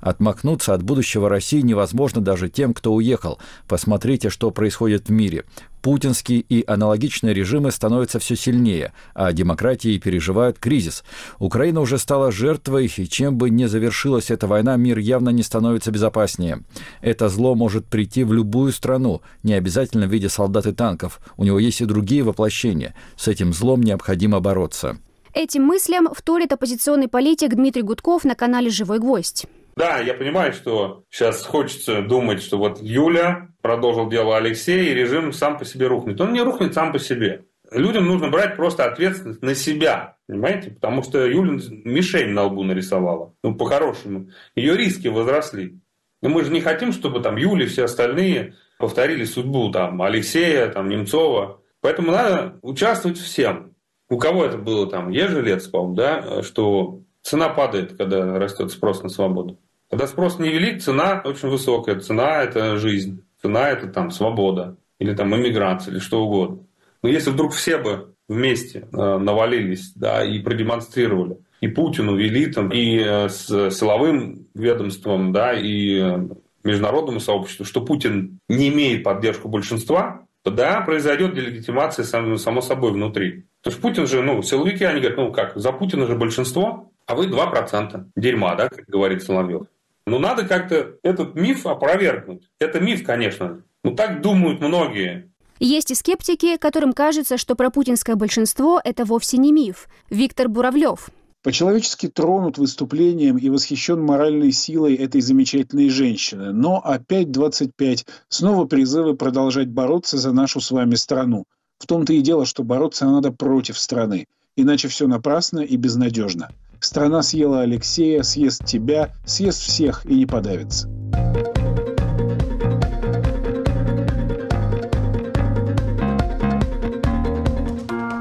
Отмахнуться 0.00 0.74
от 0.74 0.84
будущего 0.84 1.28
России 1.28 1.60
невозможно 1.60 2.20
даже 2.20 2.48
тем, 2.48 2.72
кто 2.72 2.94
уехал. 2.94 3.40
Посмотрите, 3.66 4.30
что 4.30 4.52
происходит 4.52 5.08
в 5.08 5.10
мире. 5.10 5.44
Путинские 5.82 6.40
и 6.40 6.62
аналогичные 6.66 7.32
режимы 7.32 7.70
становятся 7.70 8.18
все 8.18 8.36
сильнее, 8.36 8.92
а 9.14 9.32
демократии 9.32 9.98
переживают 9.98 10.58
кризис. 10.58 11.04
Украина 11.38 11.80
уже 11.80 11.98
стала 11.98 12.30
жертвой, 12.30 12.92
и 12.94 13.08
чем 13.08 13.38
бы 13.38 13.48
ни 13.48 13.64
завершилась 13.64 14.30
эта 14.30 14.46
война, 14.46 14.76
мир 14.76 14.98
явно 14.98 15.30
не 15.30 15.42
становится 15.42 15.90
безопаснее. 15.90 16.60
Это 17.00 17.28
зло 17.28 17.54
может 17.54 17.86
прийти 17.86 18.24
в 18.24 18.32
любую 18.32 18.72
страну, 18.72 19.22
не 19.42 19.54
обязательно 19.54 20.06
в 20.06 20.10
виде 20.12 20.28
солдат 20.28 20.66
и 20.66 20.72
танков. 20.72 21.20
У 21.36 21.44
него 21.44 21.58
есть 21.58 21.80
и 21.80 21.86
другие 21.86 22.22
воплощения. 22.22 22.94
С 23.16 23.28
этим 23.28 23.52
злом 23.52 23.82
необходимо 23.82 24.40
бороться. 24.40 24.98
Этим 25.32 25.62
мыслям 25.62 26.08
вторит 26.12 26.52
оппозиционный 26.52 27.08
политик 27.08 27.54
Дмитрий 27.54 27.82
Гудков 27.82 28.24
на 28.24 28.34
канале 28.34 28.68
«Живой 28.68 28.98
гвоздь». 28.98 29.46
Да, 29.76 29.98
я 29.98 30.14
понимаю, 30.14 30.52
что 30.52 31.04
сейчас 31.08 31.44
хочется 31.44 32.02
думать, 32.02 32.42
что 32.42 32.58
вот 32.58 32.82
Юля 32.82 33.49
продолжил 33.62 34.08
дело 34.08 34.36
Алексея, 34.36 34.90
и 34.90 34.94
режим 34.94 35.32
сам 35.32 35.58
по 35.58 35.64
себе 35.64 35.86
рухнет. 35.86 36.20
Он 36.20 36.32
не 36.32 36.42
рухнет 36.42 36.74
сам 36.74 36.92
по 36.92 36.98
себе. 36.98 37.44
Людям 37.70 38.06
нужно 38.06 38.28
брать 38.28 38.56
просто 38.56 38.84
ответственность 38.84 39.42
на 39.42 39.54
себя, 39.54 40.16
понимаете? 40.26 40.72
Потому 40.72 41.02
что 41.02 41.24
Юля 41.24 41.60
мишень 41.84 42.30
на 42.30 42.44
лбу 42.44 42.64
нарисовала. 42.64 43.34
Ну, 43.44 43.54
по-хорошему. 43.54 44.28
Ее 44.56 44.76
риски 44.76 45.06
возросли. 45.08 45.78
И 46.20 46.28
мы 46.28 46.44
же 46.44 46.52
не 46.52 46.60
хотим, 46.60 46.92
чтобы 46.92 47.20
там 47.20 47.36
Юля 47.36 47.64
и 47.64 47.68
все 47.68 47.84
остальные 47.84 48.54
повторили 48.78 49.24
судьбу 49.24 49.70
там 49.70 50.02
Алексея, 50.02 50.68
там 50.68 50.88
Немцова. 50.88 51.60
Поэтому 51.80 52.10
надо 52.10 52.58
участвовать 52.62 53.18
всем. 53.18 53.74
У 54.08 54.18
кого 54.18 54.44
это 54.44 54.58
было 54.58 54.90
там? 54.90 55.10
Ежелец, 55.10 55.68
по-моему, 55.68 55.94
да? 55.94 56.42
Что 56.42 57.02
цена 57.22 57.48
падает, 57.50 57.96
когда 57.96 58.38
растет 58.38 58.72
спрос 58.72 59.02
на 59.02 59.08
свободу. 59.08 59.60
Когда 59.88 60.06
спрос 60.06 60.38
невелик, 60.38 60.82
цена 60.82 61.22
очень 61.24 61.48
высокая. 61.48 62.00
Цена– 62.00 62.42
это 62.44 62.76
жизнь. 62.76 63.24
Цена– 63.42 63.68
это 63.70 63.88
там 63.88 64.10
свобода. 64.10 64.76
Или 64.98 65.14
там 65.14 65.34
иммиграция, 65.34 65.92
или 65.92 65.98
что 65.98 66.22
угодно. 66.22 66.66
Но 67.02 67.08
если 67.08 67.30
вдруг 67.30 67.54
все 67.54 67.78
бы 67.78 68.14
вместе 68.28 68.86
э, 68.92 69.18
навалились 69.18 69.92
да, 69.94 70.24
и 70.24 70.38
продемонстрировали, 70.40 71.38
и 71.60 71.68
Путину, 71.68 72.18
и 72.18 72.28
элитам, 72.28 72.70
и 72.70 72.98
э, 72.98 73.28
с 73.28 73.70
силовым 73.70 74.46
ведомством, 74.54 75.32
да, 75.32 75.54
и 75.54 75.98
э, 75.98 76.28
международному 76.64 77.20
сообществу, 77.20 77.64
что 77.64 77.80
Путин 77.80 78.38
не 78.48 78.68
имеет 78.68 79.02
поддержку 79.02 79.48
большинства, 79.48 80.26
то 80.42 80.50
да, 80.50 80.80
произойдет 80.80 81.34
делегитимация 81.34 82.04
само 82.04 82.60
собой 82.60 82.92
внутри. 82.92 83.46
Потому 83.62 83.72
что 83.72 83.82
Путин 83.82 84.06
же, 84.06 84.22
ну, 84.22 84.42
силовики, 84.42 84.84
они 84.84 85.00
говорят, 85.00 85.18
ну 85.18 85.32
как, 85.32 85.56
за 85.56 85.72
Путина 85.72 86.06
же 86.06 86.16
большинство, 86.16 86.90
а 87.06 87.14
вы 87.14 87.26
2% 87.26 88.04
дерьма, 88.16 88.54
да, 88.54 88.68
как 88.68 88.86
говорит 88.86 89.22
Соловьев. 89.22 89.66
Но 90.06 90.18
надо 90.18 90.46
как-то 90.46 90.96
этот 91.02 91.34
миф 91.34 91.66
опровергнуть. 91.66 92.48
Это 92.58 92.80
миф, 92.80 93.04
конечно. 93.04 93.62
Но 93.84 93.92
так 93.92 94.22
думают 94.22 94.60
многие. 94.60 95.30
Есть 95.58 95.90
и 95.90 95.94
скептики, 95.94 96.56
которым 96.56 96.92
кажется, 96.94 97.36
что 97.36 97.54
пропутинское 97.54 98.16
большинство– 98.16 98.80
это 98.84 99.04
вовсе 99.04 99.36
не 99.36 99.52
миф. 99.52 99.88
Виктор 100.08 100.48
Буравлев. 100.48 101.10
По-человечески 101.42 102.08
тронут 102.08 102.58
выступлением 102.58 103.38
и 103.38 103.48
восхищен 103.48 104.00
моральной 104.02 104.52
силой 104.52 104.94
этой 104.94 105.20
замечательной 105.20 105.88
женщины. 105.88 106.52
Но 106.52 106.80
опять 106.82 107.30
25. 107.30 108.06
Снова 108.28 108.66
призывы 108.66 109.14
продолжать 109.16 109.68
бороться 109.68 110.18
за 110.18 110.32
нашу 110.32 110.60
с 110.60 110.70
вами 110.70 110.96
страну. 110.96 111.44
В 111.78 111.86
том-то 111.86 112.12
и 112.12 112.20
дело, 112.20 112.44
что 112.44 112.62
бороться 112.62 113.06
надо 113.06 113.32
против 113.32 113.78
страны. 113.78 114.26
Иначе 114.56 114.88
все 114.88 115.06
напрасно 115.06 115.60
и 115.60 115.76
безнадежно. 115.76 116.50
Страна 116.82 117.22
съела 117.22 117.60
Алексея, 117.60 118.24
съест 118.24 118.64
тебя, 118.64 119.08
съест 119.26 119.60
всех 119.60 120.02
и 120.08 120.14
не 120.14 120.26
подавится. 120.26 120.88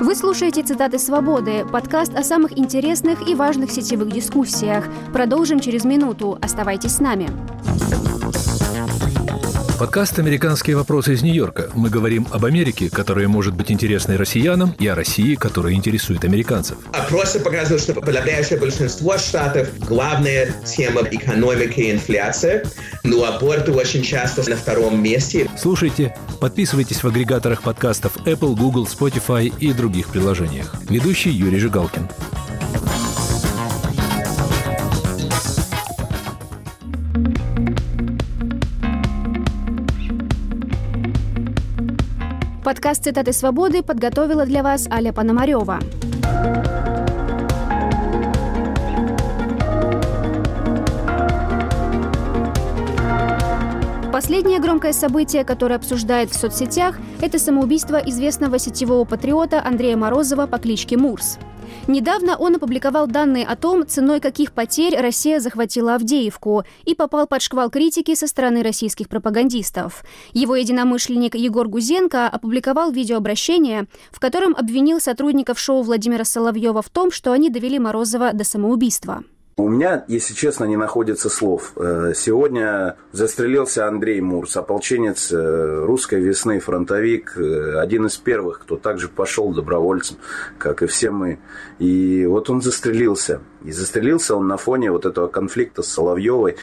Вы 0.01 0.15
слушаете 0.15 0.63
«Цитаты 0.63 0.99
свободы»– 0.99 1.65
подкаст 1.71 2.13
о 2.15 2.23
самых 2.23 2.57
интересных 2.57 3.29
и 3.29 3.35
важных 3.35 3.71
сетевых 3.71 4.11
дискуссиях. 4.11 4.85
Продолжим 5.13 5.59
через 5.59 5.85
минуту. 5.85 6.37
Оставайтесь 6.41 6.95
с 6.95 6.99
нами. 6.99 7.29
Подкаст 9.79 10.19
«Американские 10.19 10.75
вопросы 10.75 11.13
из 11.13 11.21
Нью-Йорка». 11.21 11.69
Мы 11.73 11.89
говорим 11.89 12.27
об 12.31 12.43
Америке, 12.43 12.89
которая 12.89 13.29
может 13.29 13.53
быть 13.53 13.71
интересной 13.71 14.17
россиянам, 14.17 14.75
и 14.77 14.85
о 14.87 14.93
России, 14.93 15.35
которая 15.35 15.71
интересует 15.71 16.25
американцев. 16.25 16.77
Опросы 16.91 17.39
показывают, 17.39 17.81
что 17.81 17.93
подавляющее 17.93 18.59
большинство 18.59 19.17
штатов 19.17 19.69
главная 19.79 20.53
тема 20.65 21.03
экономики 21.09 21.79
и 21.79 21.91
инфляция, 21.93 22.65
но 23.05 23.23
аборты 23.23 23.71
очень 23.71 24.03
часто 24.03 24.49
на 24.49 24.57
втором 24.57 25.01
месте. 25.01 25.49
Слушайте, 25.57 26.13
подписывайтесь 26.41 27.01
в 27.01 27.07
агрегаторах 27.07 27.61
подкастов 27.61 28.17
Apple, 28.25 28.57
Google, 28.57 28.85
Spotify 28.85 29.45
и 29.61 29.71
других 29.71 30.09
приложениях. 30.09 30.75
Ведущий 30.89 31.31
Юрий 31.31 31.59
Жигалкин. 31.59 32.09
Подкаст 42.69 43.03
«Цитаты 43.03 43.33
свободы» 43.33 43.81
подготовила 43.81 44.45
для 44.45 44.61
вас 44.61 44.87
Аля 44.91 45.11
Пономарева. 45.11 45.79
Последнее 54.13 54.59
громкое 54.59 54.93
событие, 54.93 55.43
которое 55.43 55.77
обсуждает 55.77 56.29
в 56.29 56.35
соцсетях, 56.35 56.99
это 57.21 57.39
самоубийство 57.39 57.95
известного 57.95 58.59
сетевого 58.59 59.03
патриота 59.03 59.65
Андрея 59.65 59.97
Морозова 59.97 60.45
по 60.45 60.59
кличке 60.59 60.95
Мурс. 60.95 61.39
Недавно 61.87 62.37
он 62.37 62.55
опубликовал 62.55 63.07
данные 63.07 63.45
о 63.45 63.55
том, 63.55 63.87
ценой 63.87 64.19
каких 64.19 64.51
потерь 64.51 64.95
Россия 64.99 65.39
захватила 65.39 65.95
Авдеевку 65.95 66.63
и 66.85 66.93
попал 66.93 67.27
под 67.27 67.41
шквал 67.41 67.69
критики 67.69 68.13
со 68.15 68.27
стороны 68.27 68.61
российских 68.61 69.09
пропагандистов. 69.09 70.03
Его 70.33 70.55
единомышленник 70.55 71.35
Егор 71.35 71.67
Гузенко 71.67 72.27
опубликовал 72.27 72.91
видеообращение, 72.91 73.87
в 74.11 74.19
котором 74.19 74.55
обвинил 74.55 74.99
сотрудников 74.99 75.59
шоу 75.59 75.81
Владимира 75.81 76.25
Соловьева 76.25 76.81
в 76.81 76.89
том, 76.89 77.11
что 77.11 77.31
они 77.31 77.49
довели 77.49 77.79
Морозова 77.79 78.33
до 78.33 78.43
самоубийства. 78.43 79.23
У 79.59 79.67
меня, 79.67 80.05
если 80.07 80.33
честно, 80.33 80.63
не 80.63 80.77
находится 80.77 81.29
слов. 81.29 81.73
Э, 81.75 82.13
сегодня 82.15 82.95
застрелился 83.11 83.87
Андрей 83.87 84.21
Мурс, 84.21 84.55
ополченец 84.55 85.33
э, 85.33 85.83
русской 85.85 86.21
весны, 86.21 86.61
фронтовик, 86.61 87.33
э, 87.35 87.77
один 87.77 88.05
из 88.05 88.15
первых, 88.15 88.61
кто 88.61 88.77
также 88.77 89.09
пошел 89.09 89.51
добровольцем, 89.51 90.15
как 90.57 90.81
и 90.81 90.87
все 90.87 91.11
мы. 91.11 91.39
И 91.77 92.25
вот 92.25 92.49
он 92.49 92.61
застрелился. 92.61 93.41
И 93.65 93.73
застрелился 93.73 94.33
он 94.37 94.47
на 94.47 94.55
фоне 94.55 94.91
вот 94.91 95.05
этого 95.05 95.27
конфликта 95.27 95.81
с 95.81 95.89
Соловьевой, 95.89 96.55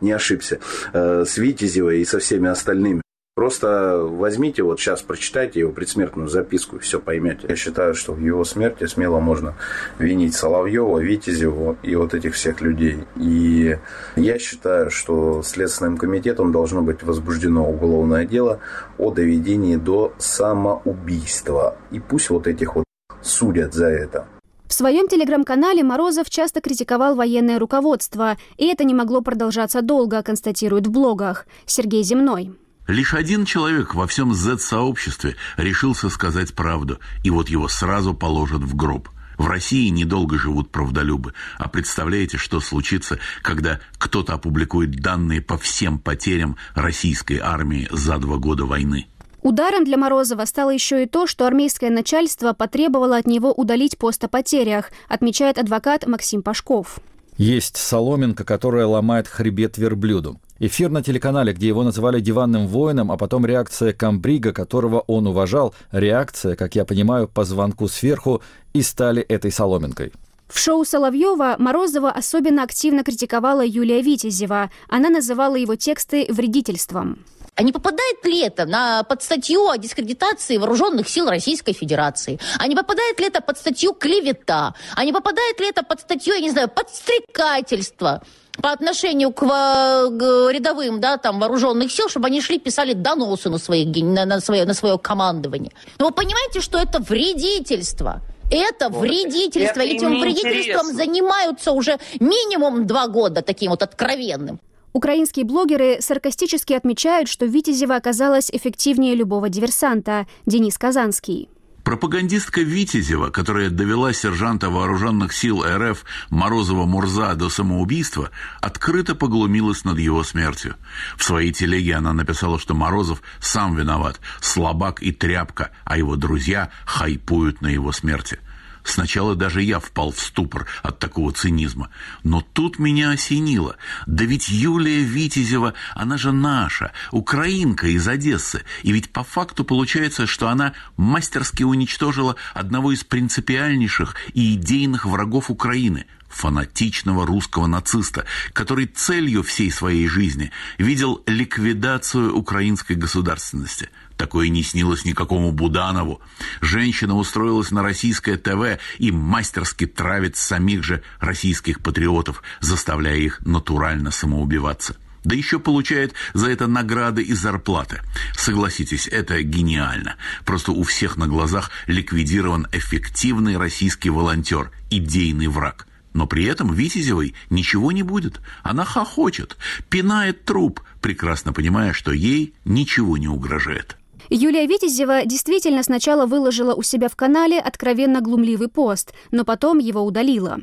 не 0.00 0.10
ошибся, 0.10 0.58
с 0.92 1.38
Витязевой 1.38 2.00
и 2.00 2.04
со 2.04 2.18
всеми 2.18 2.48
остальными. 2.48 3.00
Просто 3.34 4.02
возьмите, 4.02 4.62
вот 4.62 4.80
сейчас 4.80 5.02
прочитайте 5.02 5.60
его 5.60 5.72
предсмертную 5.72 6.28
записку, 6.28 6.76
и 6.76 6.78
все 6.80 7.00
поймете. 7.00 7.46
Я 7.48 7.56
считаю, 7.56 7.94
что 7.94 8.12
в 8.12 8.20
его 8.20 8.44
смерти 8.44 8.84
смело 8.86 9.20
можно 9.20 9.54
винить 9.98 10.34
Соловьева, 10.34 10.98
Витязева 10.98 11.76
и 11.82 11.96
вот 11.96 12.12
этих 12.12 12.34
всех 12.34 12.60
людей. 12.60 13.04
И 13.16 13.78
я 14.16 14.38
считаю, 14.38 14.90
что 14.90 15.42
Следственным 15.42 15.96
комитетом 15.96 16.52
должно 16.52 16.82
быть 16.82 17.02
возбуждено 17.02 17.66
уголовное 17.66 18.26
дело 18.26 18.60
о 18.98 19.10
доведении 19.10 19.76
до 19.76 20.12
самоубийства. 20.18 21.76
И 21.90 22.00
пусть 22.00 22.30
вот 22.30 22.46
этих 22.46 22.74
вот 22.74 22.84
судят 23.22 23.72
за 23.74 23.86
это. 23.86 24.26
В 24.66 24.72
своем 24.72 25.08
телеграм-канале 25.08 25.82
Морозов 25.82 26.30
часто 26.30 26.60
критиковал 26.60 27.14
военное 27.14 27.58
руководство, 27.58 28.36
и 28.56 28.66
это 28.66 28.84
не 28.84 28.94
могло 28.94 29.20
продолжаться 29.20 29.82
долго, 29.82 30.22
констатирует 30.22 30.86
в 30.86 30.90
блогах 30.90 31.46
Сергей 31.66 32.02
Земной. 32.02 32.52
Лишь 32.86 33.14
один 33.14 33.44
человек 33.44 33.94
во 33.94 34.06
всем 34.06 34.34
Z-сообществе 34.34 35.36
решился 35.56 36.10
сказать 36.10 36.54
правду, 36.54 36.98
и 37.22 37.30
вот 37.30 37.48
его 37.48 37.68
сразу 37.68 38.14
положат 38.14 38.62
в 38.62 38.74
гроб. 38.74 39.08
В 39.38 39.46
России 39.46 39.88
недолго 39.88 40.38
живут 40.38 40.70
правдолюбы. 40.70 41.32
А 41.56 41.68
представляете, 41.68 42.36
что 42.36 42.60
случится, 42.60 43.18
когда 43.42 43.80
кто-то 43.96 44.34
опубликует 44.34 44.90
данные 44.90 45.40
по 45.40 45.56
всем 45.56 45.98
потерям 45.98 46.56
российской 46.74 47.38
армии 47.38 47.88
за 47.90 48.18
два 48.18 48.36
года 48.36 48.66
войны? 48.66 49.06
Ударом 49.42 49.84
для 49.84 49.96
Морозова 49.96 50.44
стало 50.44 50.68
еще 50.70 51.04
и 51.04 51.06
то, 51.06 51.26
что 51.26 51.46
армейское 51.46 51.88
начальство 51.88 52.52
потребовало 52.52 53.16
от 53.16 53.26
него 53.26 53.50
удалить 53.52 53.96
пост 53.96 54.22
о 54.24 54.28
потерях, 54.28 54.90
отмечает 55.08 55.56
адвокат 55.56 56.06
Максим 56.06 56.42
Пашков. 56.42 56.98
Есть 57.38 57.78
соломинка, 57.78 58.44
которая 58.44 58.84
ломает 58.84 59.26
хребет 59.26 59.78
верблюду. 59.78 60.38
Эфир 60.62 60.90
на 60.90 61.02
телеканале, 61.02 61.54
где 61.54 61.68
его 61.68 61.82
называли 61.82 62.20
диванным 62.20 62.66
воином, 62.66 63.10
а 63.10 63.16
потом 63.16 63.46
реакция 63.46 63.94
Камбрига, 63.94 64.52
которого 64.52 65.00
он 65.06 65.26
уважал, 65.26 65.74
реакция, 65.90 66.54
как 66.54 66.74
я 66.74 66.84
понимаю, 66.84 67.28
по 67.28 67.44
звонку 67.44 67.88
сверху, 67.88 68.42
и 68.74 68.82
стали 68.82 69.22
этой 69.22 69.50
соломинкой. 69.50 70.12
В 70.48 70.58
шоу 70.58 70.84
Соловьева 70.84 71.56
Морозова 71.58 72.10
особенно 72.10 72.62
активно 72.62 73.04
критиковала 73.04 73.64
Юлия 73.64 74.02
Витязева. 74.02 74.70
Она 74.88 75.08
называла 75.08 75.56
его 75.56 75.76
тексты 75.76 76.26
вредительством. 76.28 77.24
А 77.54 77.62
не 77.62 77.72
попадает 77.72 78.24
ли 78.24 78.40
это 78.40 78.66
на, 78.66 79.02
под 79.04 79.22
статью 79.22 79.68
о 79.68 79.78
дискредитации 79.78 80.58
вооруженных 80.58 81.08
сил 81.08 81.28
Российской 81.30 81.72
Федерации? 81.72 82.38
А 82.58 82.66
не 82.66 82.76
попадает 82.76 83.18
ли 83.18 83.26
это 83.26 83.40
под 83.40 83.56
статью 83.56 83.94
клевета? 83.94 84.74
А 84.94 85.04
не 85.04 85.12
попадает 85.12 85.58
ли 85.58 85.68
это 85.68 85.82
под 85.82 86.00
статью, 86.00 86.34
я 86.34 86.40
не 86.40 86.50
знаю, 86.50 86.68
подстрекательство? 86.68 88.22
По 88.62 88.72
отношению 88.72 89.32
к, 89.32 89.40
к 89.40 90.50
рядовым, 90.50 91.00
да, 91.00 91.16
там, 91.16 91.40
вооруженных 91.40 91.90
сил, 91.92 92.08
чтобы 92.08 92.26
они 92.26 92.40
шли, 92.40 92.58
писали 92.58 92.92
доносы 92.92 93.50
на, 93.50 93.58
своих, 93.58 93.96
на, 93.96 94.24
на, 94.24 94.40
свое, 94.40 94.64
на 94.64 94.74
свое 94.74 94.98
командование. 94.98 95.72
Но 95.98 96.06
вы 96.06 96.12
понимаете, 96.12 96.60
что 96.60 96.78
это 96.78 97.00
вредительство? 97.00 98.20
Это 98.50 98.88
вот 98.88 99.02
вредительство. 99.02 99.80
Это 99.80 99.94
Этим 99.94 100.20
вредительством 100.20 100.86
занимаются 100.86 101.72
уже 101.72 101.98
минимум 102.18 102.86
два 102.86 103.06
года, 103.06 103.42
таким 103.42 103.70
вот 103.70 103.82
откровенным. 103.82 104.60
Украинские 104.92 105.44
блогеры 105.44 105.98
саркастически 106.00 106.72
отмечают, 106.72 107.28
что 107.28 107.46
Витязева 107.46 107.94
оказалась 107.94 108.50
эффективнее 108.50 109.14
любого 109.14 109.48
диверсанта. 109.48 110.26
Денис 110.46 110.76
Казанский. 110.76 111.48
Пропагандистка 111.90 112.60
Витязева, 112.60 113.30
которая 113.30 113.68
довела 113.68 114.12
сержанта 114.12 114.70
вооруженных 114.70 115.32
сил 115.32 115.64
РФ 115.66 116.04
Морозова-Мурза 116.30 117.34
до 117.34 117.48
самоубийства, 117.48 118.30
открыто 118.60 119.16
поглумилась 119.16 119.82
над 119.82 119.98
его 119.98 120.22
смертью. 120.22 120.76
В 121.16 121.24
своей 121.24 121.50
телеге 121.50 121.96
она 121.96 122.12
написала, 122.12 122.60
что 122.60 122.74
Морозов 122.74 123.22
сам 123.40 123.74
виноват, 123.74 124.20
слабак 124.40 125.02
и 125.02 125.10
тряпка, 125.10 125.72
а 125.84 125.98
его 125.98 126.14
друзья 126.14 126.70
хайпуют 126.84 127.60
на 127.60 127.66
его 127.66 127.90
смерти– 127.90 128.38
Сначала 128.84 129.34
даже 129.34 129.62
я 129.62 129.78
впал 129.78 130.12
в 130.12 130.20
ступор 130.20 130.66
от 130.82 130.98
такого 130.98 131.32
цинизма. 131.32 131.90
Но 132.22 132.40
тут 132.40 132.78
меня 132.78 133.10
осенило. 133.10 133.76
Да 134.06 134.24
ведь 134.24 134.48
Юлия 134.48 135.00
Витязева, 135.00 135.74
она 135.94 136.16
же 136.16 136.32
наша, 136.32 136.92
украинка 137.10 137.88
из 137.88 138.06
Одессы. 138.08 138.64
И 138.82 138.92
ведь 138.92 139.12
по 139.12 139.22
факту 139.22 139.64
получается, 139.64 140.26
что 140.26 140.48
она 140.48 140.72
мастерски 140.96 141.62
уничтожила 141.62 142.36
одного 142.54 142.92
из 142.92 143.04
принципиальнейших 143.04 144.16
и 144.34 144.54
идейных 144.54 145.06
врагов 145.06 145.50
Украины– 145.50 146.06
фанатичного 146.30 147.26
русского 147.26 147.66
нациста, 147.66 148.24
который 148.52 148.86
целью 148.86 149.42
всей 149.42 149.70
своей 149.70 150.08
жизни 150.08 150.50
видел 150.78 151.22
ликвидацию 151.26 152.34
украинской 152.34 152.94
государственности– 152.94 153.90
Такое 154.20 154.50
не 154.50 154.62
снилось 154.62 155.06
никакому 155.06 155.50
Буданову. 155.50 156.20
Женщина 156.60 157.16
устроилась 157.16 157.70
на 157.70 157.82
российское 157.82 158.36
ТВ 158.36 158.78
и 158.98 159.10
мастерски 159.10 159.86
травит 159.86 160.36
самих 160.36 160.84
же 160.84 161.02
российских 161.20 161.80
патриотов, 161.80 162.42
заставляя 162.60 163.16
их 163.16 163.40
натурально 163.46 164.10
самоубиваться. 164.10 164.96
Да 165.24 165.34
еще 165.34 165.58
получает 165.58 166.12
за 166.34 166.50
это 166.50 166.66
награды 166.66 167.22
и 167.22 167.32
зарплаты. 167.32 168.02
Согласитесь, 168.36 169.08
это 169.08 169.42
гениально. 169.42 170.16
Просто 170.44 170.72
у 170.72 170.82
всех 170.82 171.16
на 171.16 171.26
глазах 171.26 171.70
ликвидирован 171.86 172.66
эффективный 172.72 173.56
российский 173.56 174.10
волонтер, 174.10 174.70
идейный 174.90 175.46
враг. 175.46 175.86
Но 176.12 176.26
при 176.26 176.44
этом 176.44 176.72
Витязевой 176.72 177.34
ничего 177.50 177.92
не 177.92 178.02
будет. 178.02 178.40
Она 178.62 178.84
хохочет, 178.84 179.56
пинает 179.88 180.44
труп, 180.44 180.80
прекрасно 181.00 181.52
понимая, 181.52 181.92
что 181.92 182.12
ей 182.12 182.54
ничего 182.64 183.16
не 183.16 183.28
угрожает. 183.28 183.96
Юлия 184.28 184.66
Витязева 184.66 185.24
действительно 185.24 185.82
сначала 185.82 186.26
выложила 186.26 186.74
у 186.74 186.82
себя 186.82 187.08
в 187.08 187.16
канале 187.16 187.58
откровенно 187.58 188.20
глумливый 188.20 188.68
пост, 188.68 189.12
но 189.30 189.44
потом 189.44 189.78
его 189.78 190.02
удалила. 190.02 190.60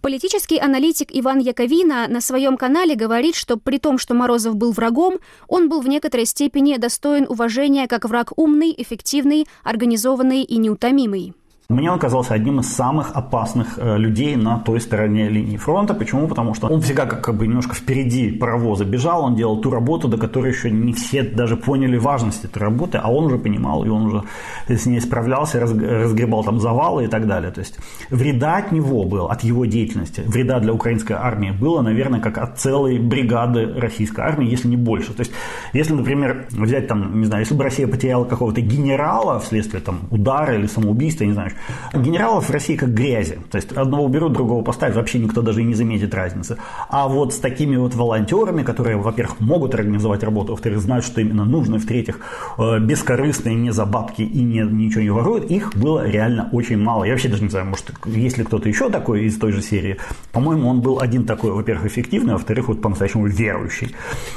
Политический 0.00 0.58
аналитик 0.58 1.08
Иван 1.12 1.38
Яковина 1.38 2.08
на 2.08 2.20
своем 2.20 2.58
канале 2.58 2.94
говорит, 2.94 3.36
что 3.36 3.56
при 3.56 3.78
том, 3.78 3.98
что 3.98 4.12
Морозов 4.14 4.54
был 4.54 4.72
врагом, 4.72 5.14
он 5.48 5.70
был 5.70 5.80
в 5.80 5.88
некоторой 5.88 6.26
степени 6.26 6.76
достоин 6.76 7.24
уважения 7.26 7.86
как 7.86 8.04
враг 8.04 8.32
умный, 8.36 8.74
эффективный, 8.76 9.46
организованный 9.62 10.42
и 10.42 10.58
неутомимый. 10.58 11.32
Мне 11.70 11.90
он 11.90 11.98
казался 11.98 12.34
одним 12.34 12.60
из 12.60 12.70
самых 12.70 13.12
опасных 13.14 13.78
э, 13.78 13.96
людей 13.96 14.36
на 14.36 14.58
той 14.58 14.82
стороне 14.82 15.30
линии 15.30 15.56
фронта. 15.56 15.94
Почему? 15.94 16.28
Потому 16.28 16.52
что 16.52 16.66
он 16.66 16.82
всегда 16.82 17.06
как, 17.06 17.34
бы 17.34 17.46
немножко 17.46 17.74
впереди 17.74 18.30
паровоза 18.30 18.84
бежал, 18.84 19.24
он 19.24 19.34
делал 19.34 19.62
ту 19.62 19.70
работу, 19.70 20.06
до 20.06 20.18
которой 20.18 20.52
еще 20.52 20.70
не 20.70 20.92
все 20.92 21.22
даже 21.22 21.56
поняли 21.56 21.96
важность 21.96 22.44
этой 22.44 22.58
работы, 22.58 22.98
а 23.02 23.10
он 23.10 23.24
уже 23.24 23.38
понимал, 23.38 23.82
и 23.82 23.88
он 23.88 24.02
уже 24.02 24.24
с 24.68 24.84
ней 24.84 25.00
справлялся, 25.00 25.58
разгребал 25.58 26.44
там 26.44 26.60
завалы 26.60 27.04
и 27.04 27.06
так 27.06 27.26
далее. 27.26 27.50
То 27.50 27.60
есть 27.60 27.78
вреда 28.10 28.58
от 28.58 28.70
него 28.70 29.04
был, 29.04 29.28
от 29.28 29.42
его 29.42 29.64
деятельности, 29.64 30.22
вреда 30.26 30.60
для 30.60 30.74
украинской 30.74 31.14
армии 31.14 31.50
было, 31.50 31.80
наверное, 31.80 32.20
как 32.20 32.36
от 32.36 32.58
целой 32.58 32.98
бригады 32.98 33.72
российской 33.72 34.20
армии, 34.20 34.50
если 34.50 34.68
не 34.68 34.76
больше. 34.76 35.14
То 35.14 35.20
есть 35.20 35.32
если, 35.72 35.94
например, 35.94 36.46
взять 36.50 36.88
там, 36.88 37.20
не 37.20 37.24
знаю, 37.24 37.44
если 37.44 37.54
бы 37.54 37.64
Россия 37.64 37.86
потеряла 37.86 38.26
какого-то 38.26 38.60
генерала 38.60 39.40
вследствие 39.40 39.80
там 39.80 40.00
удара 40.10 40.54
или 40.54 40.66
самоубийства, 40.66 41.24
не 41.24 41.32
знаю, 41.32 41.53
Генералов 41.92 42.48
в 42.48 42.50
России 42.50 42.76
как 42.76 42.92
грязи. 42.94 43.38
То 43.50 43.56
есть 43.56 43.72
одного 43.72 44.04
уберут, 44.04 44.32
другого 44.32 44.62
поставят, 44.62 44.96
вообще 44.96 45.18
никто 45.18 45.42
даже 45.42 45.60
и 45.60 45.64
не 45.64 45.74
заметит 45.74 46.14
разницы. 46.14 46.58
А 46.88 47.08
вот 47.08 47.32
с 47.32 47.38
такими 47.38 47.76
вот 47.76 47.94
волонтерами, 47.94 48.62
которые, 48.62 48.96
во-первых, 48.96 49.40
могут 49.40 49.74
организовать 49.74 50.22
работу, 50.22 50.52
во-вторых, 50.52 50.80
знают, 50.80 51.04
что 51.04 51.20
именно 51.20 51.44
нужно, 51.44 51.78
в-третьих, 51.78 52.20
э, 52.58 52.78
бескорыстные, 52.80 53.54
не 53.54 53.70
за 53.70 53.86
бабки 53.86 54.22
и 54.22 54.42
не, 54.42 54.60
ничего 54.60 55.02
не 55.02 55.10
воруют, 55.10 55.50
их 55.50 55.74
было 55.76 56.06
реально 56.08 56.48
очень 56.52 56.78
мало. 56.78 57.04
Я 57.04 57.12
вообще 57.12 57.28
даже 57.28 57.42
не 57.42 57.50
знаю, 57.50 57.66
может, 57.66 57.92
есть 58.06 58.38
ли 58.38 58.44
кто-то 58.44 58.68
еще 58.68 58.90
такой 58.90 59.24
из 59.24 59.38
той 59.38 59.52
же 59.52 59.62
серии. 59.62 59.96
По-моему, 60.32 60.68
он 60.68 60.80
был 60.80 61.00
один 61.00 61.24
такой, 61.24 61.52
во-первых, 61.52 61.86
эффективный, 61.86 62.32
а 62.32 62.36
во-вторых, 62.36 62.68
вот 62.68 62.82
по-настоящему 62.82 63.26
верующий. 63.26 63.94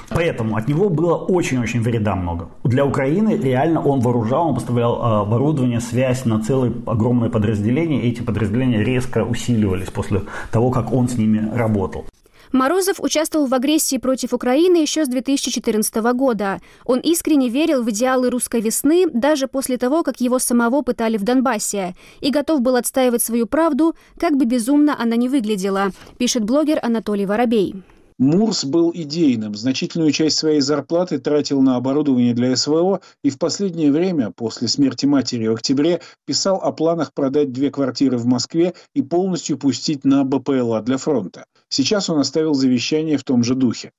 Поэтому 0.09 0.55
от 0.55 0.67
него 0.67 0.89
было 0.89 1.15
очень-очень 1.15 1.81
вреда 1.81 2.15
много. 2.15 2.49
Для 2.63 2.85
Украины 2.85 3.37
реально 3.41 3.81
он 3.81 3.99
вооружал, 3.99 4.49
он 4.49 4.55
поставлял 4.55 4.95
э, 4.95 5.21
оборудование, 5.21 5.79
связь 5.79 6.25
на 6.25 6.41
целый 6.41 6.71
огромный 6.85 7.06
огромные 7.07 7.31
подразделения, 7.31 8.03
и 8.03 8.09
эти 8.09 8.21
подразделения 8.21 8.83
резко 8.83 9.23
усиливались 9.23 9.89
после 9.89 10.23
того, 10.51 10.71
как 10.71 10.91
он 10.91 11.07
с 11.07 11.17
ними 11.17 11.49
работал. 11.55 12.05
Морозов 12.51 12.99
участвовал 12.99 13.47
в 13.47 13.53
агрессии 13.53 13.97
против 13.97 14.33
Украины 14.33 14.77
еще 14.77 15.05
с 15.05 15.09
2014 15.09 15.95
года. 16.13 16.59
Он 16.85 16.99
искренне 16.99 17.49
верил 17.49 17.83
в 17.83 17.89
идеалы 17.89 18.29
русской 18.29 18.61
весны 18.61 19.05
даже 19.13 19.47
после 19.47 19.77
того, 19.77 20.03
как 20.03 20.21
его 20.21 20.39
самого 20.39 20.81
пытали 20.81 21.17
в 21.17 21.23
Донбассе, 21.23 21.95
и 22.21 22.29
готов 22.29 22.61
был 22.61 22.75
отстаивать 22.75 23.21
свою 23.21 23.47
правду, 23.47 23.95
как 24.17 24.37
бы 24.37 24.45
безумно 24.45 24.95
она 24.97 25.15
ни 25.17 25.27
выглядела, 25.27 25.91
пишет 26.17 26.43
блогер 26.43 26.79
Анатолий 26.81 27.25
Воробей. 27.25 27.75
Мурс 28.19 28.65
был 28.65 28.91
идейным, 28.95 29.53
значительную 29.53 30.11
часть 30.11 30.39
своей 30.39 30.59
зарплаты 30.59 31.19
тратил 31.19 31.61
на 31.61 31.75
оборудование 31.75 32.33
для 32.33 32.55
СВО 32.55 33.01
и 33.23 33.29
в 33.29 33.37
последнее 33.37 33.91
время, 33.91 34.31
после 34.31 34.67
смерти 34.67 35.05
матери 35.05 35.45
в 35.45 35.53
октябре, 35.53 36.01
писал 36.25 36.57
о 36.57 36.71
планах 36.71 37.13
продать 37.13 37.51
две 37.51 37.69
квартиры 37.69 38.17
в 38.17 38.25
Москве 38.25 38.73
и 38.95 39.03
полностью 39.03 39.59
пустить 39.59 40.03
на 40.03 40.23
БПЛА 40.23 40.81
для 40.81 40.97
фронта. 40.97 41.45
Сейчас 41.69 42.09
он 42.09 42.17
оставил 42.17 42.55
завещание 42.55 43.17
в 43.17 43.23
том 43.23 43.43
же 43.43 43.53
духе. 43.53 43.91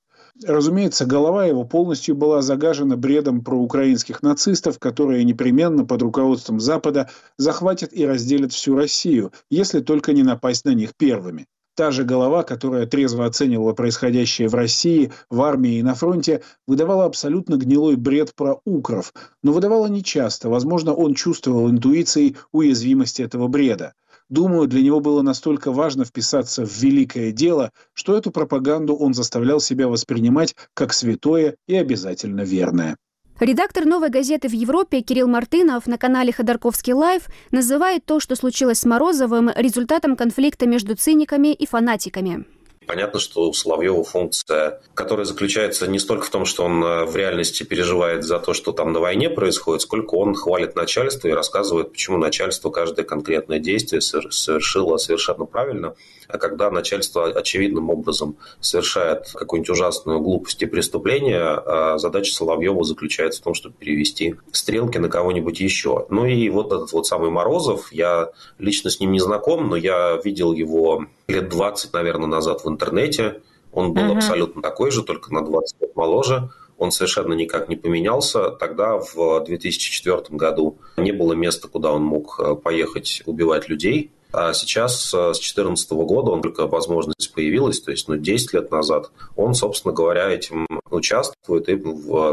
Разумеется, 0.45 1.07
голова 1.07 1.47
его 1.47 1.63
полностью 1.63 2.17
была 2.17 2.43
загажена 2.43 2.97
бредом 2.97 3.45
про 3.45 3.57
украинских 3.57 4.23
нацистов, 4.23 4.81
которые 4.81 5.23
непременно 5.23 5.85
под 5.85 6.03
руководством 6.03 6.59
Запада 6.59 7.09
захватят 7.37 7.93
и 7.93 8.05
разделят 8.05 8.53
всю 8.53 8.75
Россию, 8.75 9.33
если 9.49 9.79
только 9.79 10.13
не 10.13 10.25
напасть 10.25 10.65
на 10.65 10.75
них 10.75 10.91
первыми. 10.97 11.47
Та 11.79 11.93
же 11.93 12.03
голова, 12.03 12.43
которая 12.43 12.87
трезво 12.87 13.25
оценивала 13.25 13.73
происходящее 13.73 14.49
в 14.49 14.55
России, 14.57 15.13
в 15.31 15.41
армии 15.43 15.79
и 15.79 15.83
на 15.85 15.95
фронте, 15.95 16.43
выдавала 16.67 17.05
абсолютно 17.05 17.55
гнилой 17.55 17.95
бред 17.95 18.35
про 18.35 18.61
укров, 18.65 19.15
но 19.45 19.53
выдавала 19.53 19.87
нечасто, 19.87 20.49
возможно, 20.49 20.93
он 20.93 21.15
чувствовал 21.15 21.71
интуицией 21.71 22.37
уязвимость 22.51 23.21
этого 23.21 23.47
бреда. 23.47 23.95
Думаю, 24.29 24.67
для 24.67 24.83
него 24.83 24.99
было 24.99 25.23
настолько 25.23 25.71
важно 25.71 26.05
вписаться 26.05 26.67
в 26.67 26.83
великое 26.83 27.31
дело, 27.31 27.71
что 27.95 28.19
эту 28.19 28.33
пропаганду 28.33 28.97
он 28.97 29.15
заставлял 29.15 29.61
себя 29.61 29.87
воспринимать 29.87 30.57
как 30.75 30.93
святое 30.93 31.55
и 31.69 31.77
обязательно 31.77 32.41
верное. 32.41 32.97
Редактор 33.41 33.85
«Новой 33.85 34.11
газеты» 34.11 34.49
в 34.49 34.53
Европе 34.53 35.01
Кирилл 35.01 35.29
Мартынов 35.29 35.87
на 35.87 35.97
канале 35.97 36.33
«Ходорковский 36.33 36.93
Live» 36.93 37.23
называет 37.53 38.05
то, 38.05 38.19
что 38.19 38.35
случилось 38.35 38.81
с 38.81 38.85
Морозовым, 38.85 39.51
результатом 39.55 40.17
конфликта 40.17 40.67
между 40.67 40.97
циниками 40.97 41.55
и 41.55 41.65
фанатиками. 41.65 42.47
Понятно, 42.89 43.21
что 43.21 43.51
у 43.51 43.53
Соловьева 43.53 44.03
функция, 44.03 44.81
которая 44.95 45.27
заключается 45.27 45.87
не 45.87 45.99
столько 45.99 46.25
в 46.25 46.31
том, 46.31 46.47
что 46.47 46.65
он 46.65 46.83
э, 46.83 47.05
в 47.05 47.15
реальности 47.17 47.63
переживает 47.63 48.25
за 48.25 48.39
то, 48.39 48.55
что 48.55 48.73
там 48.73 48.95
на 48.95 49.01
войне 49.01 49.29
происходит, 49.29 49.83
сколько 49.83 50.15
он 50.15 50.35
хвалит 50.35 50.75
начальство 50.75 51.29
и 51.29 51.33
рассказывает, 51.33 51.93
почему 51.93 52.17
начальство 52.17 52.71
каждое 52.71 53.05
конкретное 53.05 53.59
действие 53.59 54.01
совершило 54.01 54.97
совершенно 54.97 55.45
правильно. 55.45 55.97
А 56.29 56.39
когда 56.39 56.71
начальство 56.71 57.27
очевидным 57.27 57.91
образом 57.91 58.39
совершает 58.61 59.33
какую-нибудь 59.35 59.69
ужасную 59.69 60.21
глупость 60.21 60.63
и 60.63 60.67
преступление, 60.67 61.43
а 61.43 61.99
задача 61.99 62.33
Соловьева 62.33 62.85
заключается 62.85 63.43
в 63.43 63.45
том, 63.45 63.53
чтобы 63.53 63.75
перевести 63.77 64.37
стрелки 64.51 64.97
на 64.97 65.11
кого-нибудь 65.11 65.61
еще. 65.61 66.07
Ну 66.09 66.25
и 66.25 66.49
вот 66.49 66.73
этот 66.73 66.91
вот 66.93 67.07
самый 67.07 67.29
Морозов, 67.29 67.93
я 67.93 68.31
лично 68.59 68.89
с 68.89 68.99
ним 68.99 69.13
не 69.13 69.21
знаком, 69.21 69.69
но 69.69 69.77
я 69.77 70.19
видел 70.25 70.55
его 70.55 71.05
лет 71.29 71.49
20, 71.49 71.93
наверное, 71.93 72.27
назад 72.27 72.65
в 72.65 72.69
интернете. 72.69 73.43
Он 73.73 73.93
был 73.93 74.03
uh-huh. 74.03 74.17
абсолютно 74.17 74.63
такой 74.63 74.91
же, 74.91 75.03
только 75.03 75.33
на 75.33 75.45
20 75.45 75.81
лет 75.83 75.95
моложе. 75.95 76.51
Он 76.79 76.91
совершенно 76.91 77.35
никак 77.35 77.69
не 77.69 77.77
поменялся. 77.77 78.51
Тогда, 78.51 78.99
в 78.99 79.45
2004 79.45 80.23
году, 80.31 80.79
не 80.97 81.13
было 81.13 81.35
места, 81.35 81.69
куда 81.69 81.93
он 81.93 82.03
мог 82.03 82.41
э, 82.41 82.55
поехать 82.55 83.23
убивать 83.27 83.69
людей. 83.69 84.11
А 84.33 84.53
сейчас, 84.53 85.13
э, 85.13 85.35
с 85.35 85.39
2014 85.39 85.91
года, 85.91 86.31
он 86.31 86.41
только 86.41 86.67
возможность 86.67 87.33
появилась, 87.35 87.81
то 87.81 87.91
есть 87.91 88.09
ну, 88.09 88.17
10 88.17 88.55
лет 88.55 88.71
назад, 88.71 89.11
он, 89.37 89.55
собственно 89.55 89.93
говоря, 89.93 90.31
этим 90.31 90.67
участвует, 90.91 91.69
и, 91.69 91.83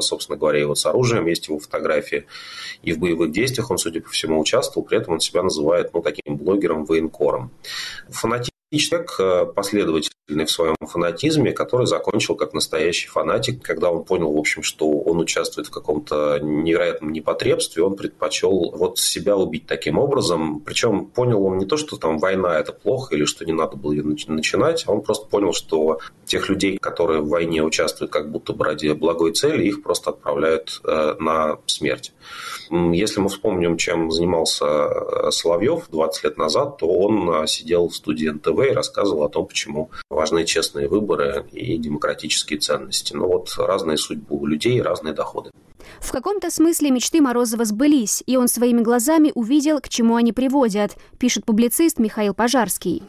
собственно 0.01 0.37
говоря, 0.37 0.61
и 0.61 0.65
вот 0.65 0.77
с 0.77 0.85
оружием 0.85 1.25
есть 1.25 1.47
его 1.47 1.59
фотографии, 1.59 2.25
и 2.83 2.93
в 2.93 2.99
боевых 2.99 3.31
действиях 3.31 3.71
он, 3.71 3.77
судя 3.77 4.01
по 4.01 4.09
всему, 4.09 4.39
участвовал, 4.39 4.85
при 4.85 4.97
этом 4.99 5.15
он 5.15 5.19
себя 5.21 5.41
называет 5.41 5.91
ну, 5.93 6.01
таким 6.01 6.35
блогером-военкором. 6.37 7.51
Фанатизм 8.09 8.54
человек 8.79 9.15
э, 9.19 9.45
последовательный 9.53 10.11
в 10.27 10.47
своем 10.47 10.75
фанатизме, 10.81 11.51
который 11.51 11.85
закончил 11.85 12.35
как 12.35 12.53
настоящий 12.53 13.07
фанатик. 13.07 13.61
Когда 13.61 13.91
он 13.91 14.03
понял, 14.03 14.33
в 14.33 14.37
общем, 14.37 14.63
что 14.63 14.89
он 14.89 15.19
участвует 15.19 15.67
в 15.67 15.71
каком-то 15.71 16.39
невероятном 16.41 17.11
непотребстве, 17.11 17.83
он 17.83 17.95
предпочел 17.95 18.71
вот 18.71 18.97
себя 18.97 19.37
убить 19.37 19.67
таким 19.67 19.99
образом. 19.99 20.61
Причем 20.61 21.05
понял 21.05 21.45
он 21.45 21.57
не 21.57 21.65
то, 21.65 21.77
что 21.77 21.97
там 21.97 22.17
война 22.17 22.57
это 22.57 22.73
плохо 22.73 23.15
или 23.15 23.25
что 23.25 23.45
не 23.45 23.53
надо 23.53 23.77
было 23.77 23.91
ее 23.91 24.03
начинать, 24.03 24.83
а 24.87 24.91
он 24.91 25.01
просто 25.01 25.27
понял, 25.27 25.53
что 25.53 25.99
тех 26.25 26.49
людей, 26.49 26.77
которые 26.79 27.21
в 27.21 27.29
войне 27.29 27.61
участвуют 27.61 28.11
как 28.11 28.31
будто 28.31 28.53
бы 28.53 28.65
ради 28.65 28.91
благой 28.91 29.31
цели, 29.33 29.65
их 29.65 29.83
просто 29.83 30.09
отправляют 30.09 30.81
э, 30.83 31.15
на 31.19 31.59
смерть. 31.67 32.13
Если 32.71 33.19
мы 33.19 33.29
вспомним, 33.29 33.77
чем 33.77 34.09
занимался 34.09 34.65
э, 34.65 35.31
Соловьев 35.31 35.85
20 35.91 36.23
лет 36.23 36.37
назад, 36.37 36.77
то 36.77 36.87
он 36.87 37.47
сидел 37.47 37.89
в 37.89 37.95
студии 37.95 38.27
НТВ 38.27 38.59
и 38.71 38.73
рассказывал 38.73 39.23
о 39.23 39.29
том, 39.29 39.45
почему 39.45 39.91
важны 40.15 40.45
честные 40.45 40.87
выборы 40.87 41.45
и 41.51 41.77
демократические 41.77 42.59
ценности. 42.59 43.13
Но 43.13 43.27
вот 43.27 43.53
разные 43.57 43.97
судьбы 43.97 44.35
у 44.35 44.45
людей, 44.45 44.81
разные 44.81 45.13
доходы. 45.13 45.51
В 45.99 46.11
каком-то 46.11 46.49
смысле 46.49 46.91
мечты 46.91 47.21
Морозова 47.21 47.65
сбылись, 47.65 48.23
и 48.25 48.37
он 48.37 48.47
своими 48.47 48.81
глазами 48.81 49.31
увидел, 49.35 49.79
к 49.79 49.89
чему 49.89 50.15
они 50.15 50.33
приводят, 50.33 50.95
пишет 51.19 51.45
публицист 51.45 51.99
Михаил 51.99 52.33
Пожарский. 52.33 53.03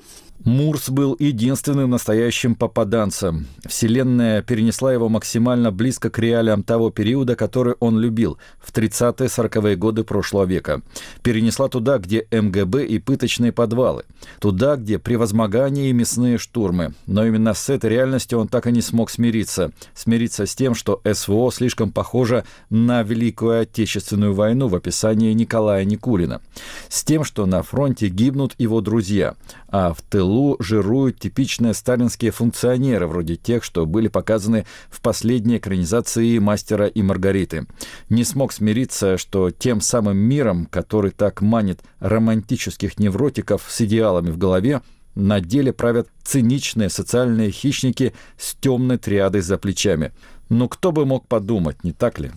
Мурс 0.47 0.91
был 0.91 1.17
единственным 1.19 1.91
настоящим 1.91 2.55
попаданцем. 2.55 3.49
Вселенная 3.67 4.43
перенесла 4.43 4.93
его 4.93 5.09
максимально 5.09 5.73
близко 5.73 6.09
к 6.09 6.21
реалиям 6.21 6.63
того 6.63 6.91
периода, 6.91 7.35
который 7.35 7.75
он 7.81 7.99
любил, 7.99 8.39
в 8.61 8.73
30-40-е 8.73 9.75
годы 9.75 10.05
прошлого 10.05 10.45
века. 10.45 10.83
Перенесла 11.25 11.67
туда, 11.67 11.99
где 11.99 12.29
МГБ 12.31 12.87
и 12.87 13.01
пыточные 13.01 13.51
подвалы. 13.51 14.05
Туда, 14.39 14.77
где 14.77 15.01
превозмогание 15.01 15.91
и 15.91 15.93
мясные 15.93 16.39
штурмы. 16.39 16.95
Но 17.07 17.27
именно 17.27 17.53
с 17.53 17.69
этой 17.69 17.91
реальностью 17.91 18.39
он 18.39 18.47
так 18.47 18.69
и 18.69 18.73
не 18.73 18.83
смог 18.83 19.11
смириться. 19.11 19.73
Смириться 19.97 20.47
с 20.47 20.55
тем, 20.55 20.77
что 20.77 21.03
СВО 21.13 21.51
слишком 21.51 21.91
похоже 21.91 22.45
на 22.71 23.03
Великую 23.03 23.63
Отечественную 23.63 24.33
войну 24.33 24.69
в 24.69 24.77
описании 24.77 25.33
Николая 25.33 25.85
Никулина. 25.85 26.41
С 26.89 27.03
тем, 27.03 27.25
что 27.25 27.47
на 27.47 27.65
фронте 27.65 28.07
гибнут 28.07 28.55
его 28.59 28.81
друзья, 28.81 29.35
а 29.67 29.93
в 29.93 30.03
тылу 30.03 30.36
тылу 30.37 30.57
жируют 30.59 31.19
типичные 31.19 31.73
сталинские 31.73 32.31
функционеры, 32.31 33.07
вроде 33.07 33.37
тех, 33.37 33.65
что 33.65 33.87
были 33.87 34.09
показаны 34.09 34.67
в 34.91 35.01
последней 35.01 35.57
экранизации 35.57 36.39
«Мастера 36.39 36.87
и 36.87 37.01
Маргариты». 37.01 37.67
Не 38.11 38.23
смог 38.23 38.53
смириться, 38.53 39.17
что 39.17 39.51
тем 39.51 39.81
самым 39.81 40.19
миром, 40.19 40.67
который 40.67 41.11
так 41.11 41.41
манит 41.41 41.81
романтических 42.01 42.99
невротиков 42.99 43.65
с 43.67 43.81
идеалами 43.81 44.31
в 44.31 44.37
голове, 44.37 44.83
на 45.15 45.41
деле 45.41 45.73
правят 45.73 46.09
циничные 46.23 46.91
социальные 46.91 47.51
хищники 47.51 48.13
с 48.39 48.55
темной 48.57 48.99
триадой 48.99 49.41
за 49.41 49.57
плечами. 49.57 50.13
Но 50.51 50.69
кто 50.69 50.93
бы 50.93 51.07
мог 51.07 51.27
подумать, 51.27 51.83
не 51.83 51.93
так 51.93 52.19
ли? 52.19 52.31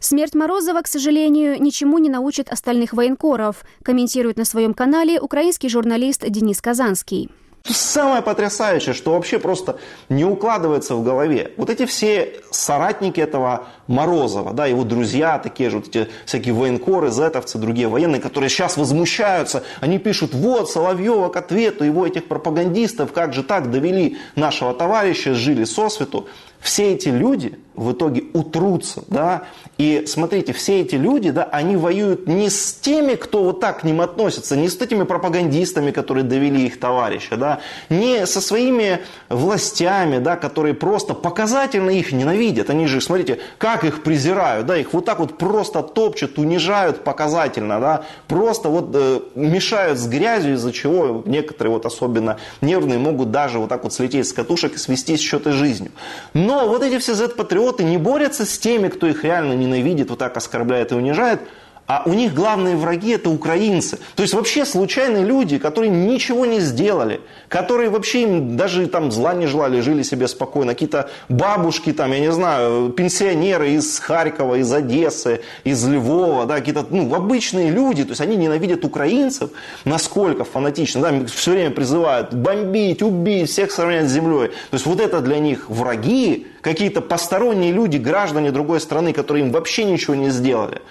Смерть 0.00 0.34
Морозова, 0.34 0.80
к 0.80 0.86
сожалению, 0.86 1.60
ничему 1.60 1.98
не 1.98 2.08
научит 2.08 2.48
остальных 2.48 2.94
военкоров, 2.94 3.64
комментирует 3.82 4.38
на 4.38 4.46
своем 4.46 4.72
канале 4.72 5.20
украинский 5.20 5.68
журналист 5.68 6.24
Денис 6.26 6.58
Казанский. 6.62 7.28
Самое 7.64 8.22
потрясающее, 8.22 8.94
что 8.94 9.12
вообще 9.12 9.38
просто 9.38 9.78
не 10.08 10.24
укладывается 10.24 10.94
в 10.94 11.04
голове. 11.04 11.52
Вот 11.58 11.68
эти 11.68 11.84
все 11.84 12.40
соратники 12.50 13.20
этого 13.20 13.66
Морозова, 13.86 14.54
да, 14.54 14.64
его 14.64 14.84
друзья, 14.84 15.38
такие 15.38 15.68
же 15.68 15.76
вот 15.76 15.88
эти 15.88 16.08
всякие 16.24 16.54
военкоры, 16.54 17.10
зетовцы, 17.10 17.58
другие 17.58 17.88
военные, 17.88 18.22
которые 18.22 18.48
сейчас 18.48 18.78
возмущаются, 18.78 19.62
они 19.80 19.98
пишут, 19.98 20.32
вот, 20.32 20.70
Соловьева 20.70 21.28
к 21.28 21.36
ответу, 21.36 21.84
его 21.84 22.06
этих 22.06 22.26
пропагандистов, 22.26 23.12
как 23.12 23.34
же 23.34 23.42
так 23.42 23.70
довели 23.70 24.16
нашего 24.36 24.72
товарища, 24.72 25.34
жили 25.34 25.64
сосвету. 25.64 26.26
Все 26.60 26.92
эти 26.92 27.08
люди 27.08 27.58
в 27.80 27.92
итоге 27.92 28.24
утрутся, 28.34 29.02
да, 29.08 29.44
и 29.78 30.04
смотрите, 30.06 30.52
все 30.52 30.82
эти 30.82 30.96
люди, 30.96 31.30
да, 31.30 31.44
они 31.44 31.76
воюют 31.76 32.26
не 32.26 32.50
с 32.50 32.74
теми, 32.74 33.14
кто 33.14 33.42
вот 33.42 33.60
так 33.60 33.80
к 33.80 33.84
ним 33.84 34.02
относится, 34.02 34.54
не 34.54 34.68
с 34.68 34.76
этими 34.76 35.04
пропагандистами, 35.04 35.90
которые 35.90 36.24
довели 36.24 36.66
их 36.66 36.78
товарища, 36.78 37.38
да, 37.38 37.60
не 37.88 38.26
со 38.26 38.42
своими 38.42 39.00
властями, 39.30 40.18
да, 40.18 40.36
которые 40.36 40.74
просто 40.74 41.14
показательно 41.14 41.88
их 41.88 42.12
ненавидят. 42.12 42.68
Они 42.68 42.86
же, 42.86 43.00
смотрите, 43.00 43.38
как 43.56 43.84
их 43.84 44.02
презирают, 44.02 44.66
да, 44.66 44.76
их 44.76 44.92
вот 44.92 45.06
так 45.06 45.20
вот 45.20 45.38
просто 45.38 45.82
топчут, 45.82 46.38
унижают 46.38 47.02
показательно, 47.02 47.80
да, 47.80 48.04
просто 48.28 48.68
вот 48.68 48.90
э, 48.92 49.20
мешают 49.34 49.98
с 49.98 50.06
грязью, 50.06 50.54
из-за 50.54 50.72
чего 50.72 51.22
некоторые 51.24 51.72
вот 51.72 51.86
особенно 51.86 52.36
нервные 52.60 52.98
могут 52.98 53.30
даже 53.30 53.58
вот 53.58 53.70
так 53.70 53.84
вот 53.84 53.94
слететь 53.94 54.28
с 54.28 54.34
катушек 54.34 54.74
и 54.74 54.78
свести 54.78 55.16
счеты 55.16 55.52
жизнью. 55.52 55.92
Но 56.34 56.49
вот 56.66 56.82
эти 56.82 56.98
все 56.98 57.14
Z-патриоты 57.14 57.84
не 57.84 57.98
борются 57.98 58.44
с 58.44 58.58
теми, 58.58 58.88
кто 58.88 59.06
их 59.06 59.24
реально 59.24 59.52
не 59.54 59.66
ненавидит, 59.66 60.10
вот 60.10 60.18
так 60.18 60.36
оскорбляет 60.36 60.92
и 60.92 60.94
унижает, 60.94 61.40
а 61.90 62.04
у 62.06 62.12
них 62.12 62.34
главные 62.34 62.76
враги 62.76 63.10
это 63.10 63.30
украинцы. 63.30 63.98
То 64.14 64.22
есть 64.22 64.32
вообще 64.32 64.64
случайные 64.64 65.24
люди, 65.24 65.58
которые 65.58 65.90
ничего 65.90 66.46
не 66.46 66.60
сделали, 66.60 67.20
которые 67.48 67.90
вообще 67.90 68.22
им 68.22 68.56
даже 68.56 68.86
там 68.86 69.10
зла 69.10 69.34
не 69.34 69.48
желали, 69.48 69.80
жили 69.80 70.04
себе 70.04 70.28
спокойно. 70.28 70.74
Какие-то 70.74 71.10
бабушки 71.28 71.92
там, 71.92 72.12
я 72.12 72.20
не 72.20 72.30
знаю, 72.30 72.90
пенсионеры 72.90 73.72
из 73.72 73.98
Харькова, 73.98 74.60
из 74.60 74.72
Одессы, 74.72 75.40
из 75.64 75.84
Львова, 75.84 76.46
да, 76.46 76.58
какие-то 76.58 76.86
ну, 76.90 77.12
обычные 77.12 77.72
люди, 77.72 78.04
то 78.04 78.10
есть 78.10 78.20
они 78.20 78.36
ненавидят 78.36 78.84
украинцев, 78.84 79.50
насколько 79.84 80.44
фанатично, 80.44 81.00
да, 81.00 81.26
все 81.26 81.50
время 81.50 81.72
призывают 81.72 82.32
бомбить, 82.32 83.02
убить, 83.02 83.50
всех 83.50 83.72
сравнять 83.72 84.08
с 84.08 84.12
землей. 84.12 84.50
То 84.70 84.74
есть 84.74 84.86
вот 84.86 85.00
это 85.00 85.20
для 85.20 85.40
них 85.40 85.68
враги, 85.68 86.46
какие-то 86.60 87.00
посторонние 87.00 87.72
люди, 87.72 87.96
граждане 87.96 88.52
другой 88.52 88.78
страны, 88.78 89.12
которые 89.12 89.44
им 89.44 89.50
вообще 89.50 89.82
ничего 89.82 90.14
не 90.14 90.30
сделали. 90.30 90.82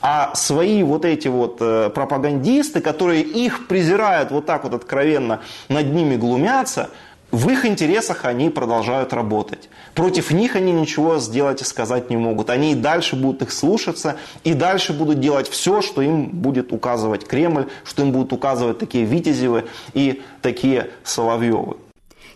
А 0.00 0.34
свои 0.34 0.82
вот 0.82 1.04
эти 1.04 1.28
вот 1.28 1.56
э, 1.60 1.90
пропагандисты, 1.90 2.80
которые 2.80 3.22
их 3.22 3.66
презирают 3.66 4.30
вот 4.30 4.46
так 4.46 4.64
вот 4.64 4.74
откровенно, 4.74 5.40
над 5.68 5.92
ними 5.92 6.16
глумятся, 6.16 6.90
в 7.30 7.50
их 7.50 7.66
интересах 7.66 8.24
они 8.24 8.48
продолжают 8.48 9.12
работать. 9.12 9.68
Против 9.94 10.30
них 10.30 10.56
они 10.56 10.72
ничего 10.72 11.18
сделать 11.18 11.60
и 11.60 11.64
сказать 11.64 12.08
не 12.08 12.16
могут. 12.16 12.48
Они 12.48 12.72
и 12.72 12.74
дальше 12.74 13.16
будут 13.16 13.42
их 13.42 13.52
слушаться, 13.52 14.16
и 14.44 14.54
дальше 14.54 14.92
будут 14.94 15.20
делать 15.20 15.48
все, 15.48 15.82
что 15.82 16.00
им 16.00 16.28
будет 16.28 16.72
указывать 16.72 17.26
Кремль, 17.26 17.66
что 17.84 18.02
им 18.02 18.12
будут 18.12 18.32
указывать 18.32 18.78
такие 18.78 19.04
Витязевы 19.04 19.64
и 19.92 20.22
такие 20.40 20.90
Соловьевы. 21.04 21.76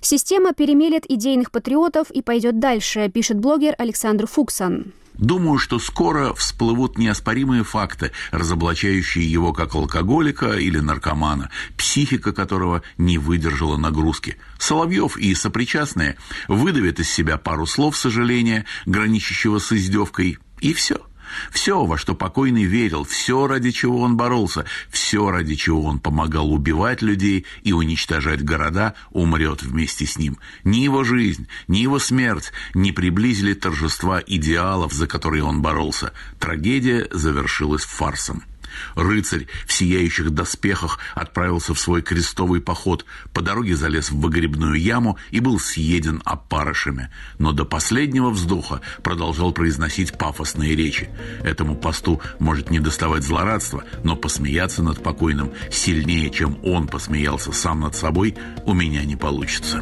Система 0.02 0.52
перемелет 0.52 1.08
идейных 1.08 1.52
патриотов 1.52 2.10
и 2.10 2.20
пойдет 2.20 2.58
дальше, 2.58 3.08
пишет 3.08 3.38
блогер 3.38 3.74
Александр 3.78 4.26
Фуксан. 4.26 4.92
Думаю, 5.22 5.58
что 5.58 5.78
скоро 5.78 6.34
всплывут 6.34 6.98
неоспоримые 6.98 7.62
факты, 7.62 8.10
разоблачающие 8.32 9.24
его 9.24 9.52
как 9.52 9.76
алкоголика 9.76 10.54
или 10.54 10.80
наркомана, 10.80 11.48
психика 11.76 12.32
которого 12.32 12.82
не 12.98 13.18
выдержала 13.18 13.76
нагрузки. 13.76 14.36
Соловьев 14.58 15.16
и 15.16 15.32
сопричастные 15.36 16.16
выдавят 16.48 16.98
из 16.98 17.08
себя 17.08 17.38
пару 17.38 17.66
слов 17.66 17.96
сожаления, 17.96 18.66
граничащего 18.84 19.60
с 19.60 19.70
издевкой, 19.70 20.38
и 20.60 20.72
все– 20.72 20.96
все, 21.50 21.84
во 21.84 21.98
что 21.98 22.14
покойный 22.14 22.64
верил, 22.64 23.04
все, 23.04 23.46
ради 23.46 23.70
чего 23.70 24.00
он 24.00 24.16
боролся, 24.16 24.64
все, 24.90 25.30
ради 25.30 25.54
чего 25.54 25.82
он 25.82 25.98
помогал 25.98 26.52
убивать 26.52 27.02
людей 27.02 27.46
и 27.62 27.72
уничтожать 27.72 28.44
города, 28.44 28.94
умрет 29.10 29.62
вместе 29.62 30.06
с 30.06 30.18
ним. 30.18 30.38
Ни 30.64 30.78
его 30.78 31.04
жизнь, 31.04 31.48
ни 31.68 31.78
его 31.78 31.98
смерть 31.98 32.52
не 32.74 32.92
приблизили 32.92 33.54
торжества 33.54 34.22
идеалов, 34.26 34.92
за 34.92 35.06
которые 35.06 35.44
он 35.44 35.62
боролся. 35.62 36.12
Трагедия 36.38 37.08
завершилась 37.10 37.84
фарсом. 37.84 38.44
Рыцарь 38.94 39.46
в 39.66 39.72
сияющих 39.72 40.30
доспехах 40.30 40.98
отправился 41.14 41.74
в 41.74 41.80
свой 41.80 42.02
крестовый 42.02 42.60
поход, 42.60 43.04
по 43.32 43.42
дороге 43.42 43.76
залез 43.76 44.10
в 44.10 44.20
выгребную 44.20 44.74
яму 44.74 45.18
и 45.30 45.40
был 45.40 45.58
съеден 45.58 46.22
опарышами. 46.24 47.10
Но 47.38 47.52
до 47.52 47.64
последнего 47.64 48.30
вздоха 48.30 48.80
продолжал 49.02 49.52
произносить 49.52 50.16
пафосные 50.16 50.74
речи. 50.74 51.10
Этому 51.42 51.76
посту 51.76 52.20
может 52.38 52.70
не 52.70 52.80
доставать 52.80 53.24
злорадства, 53.24 53.84
но 54.04 54.16
посмеяться 54.16 54.82
над 54.82 55.02
покойным 55.02 55.52
сильнее, 55.70 56.30
чем 56.30 56.58
он 56.62 56.86
посмеялся 56.86 57.52
сам 57.52 57.80
над 57.80 57.94
собой, 57.94 58.36
у 58.64 58.74
меня 58.74 59.04
не 59.04 59.16
получится. 59.16 59.80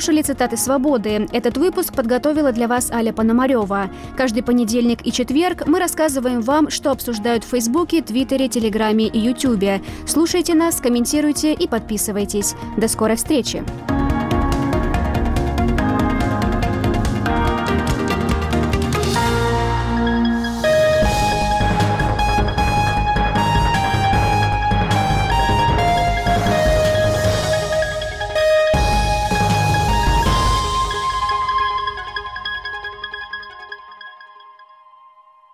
Слушали 0.00 0.22
цитаты 0.22 0.56
«Свободы». 0.56 1.28
Этот 1.30 1.58
выпуск 1.58 1.92
подготовила 1.94 2.52
для 2.52 2.68
вас 2.68 2.90
Аля 2.90 3.12
Пономарева. 3.12 3.90
Каждый 4.16 4.42
понедельник 4.42 5.06
и 5.06 5.12
четверг 5.12 5.66
мы 5.66 5.78
рассказываем 5.78 6.40
вам, 6.40 6.70
что 6.70 6.90
обсуждают 6.90 7.44
в 7.44 7.48
Фейсбуке, 7.48 8.00
Твиттере, 8.00 8.48
Телеграме 8.48 9.08
и 9.08 9.18
Ютубе. 9.18 9.82
Слушайте 10.06 10.54
нас, 10.54 10.80
комментируйте 10.80 11.52
и 11.52 11.68
подписывайтесь. 11.68 12.54
До 12.78 12.88
скорой 12.88 13.16
встречи! 13.16 13.62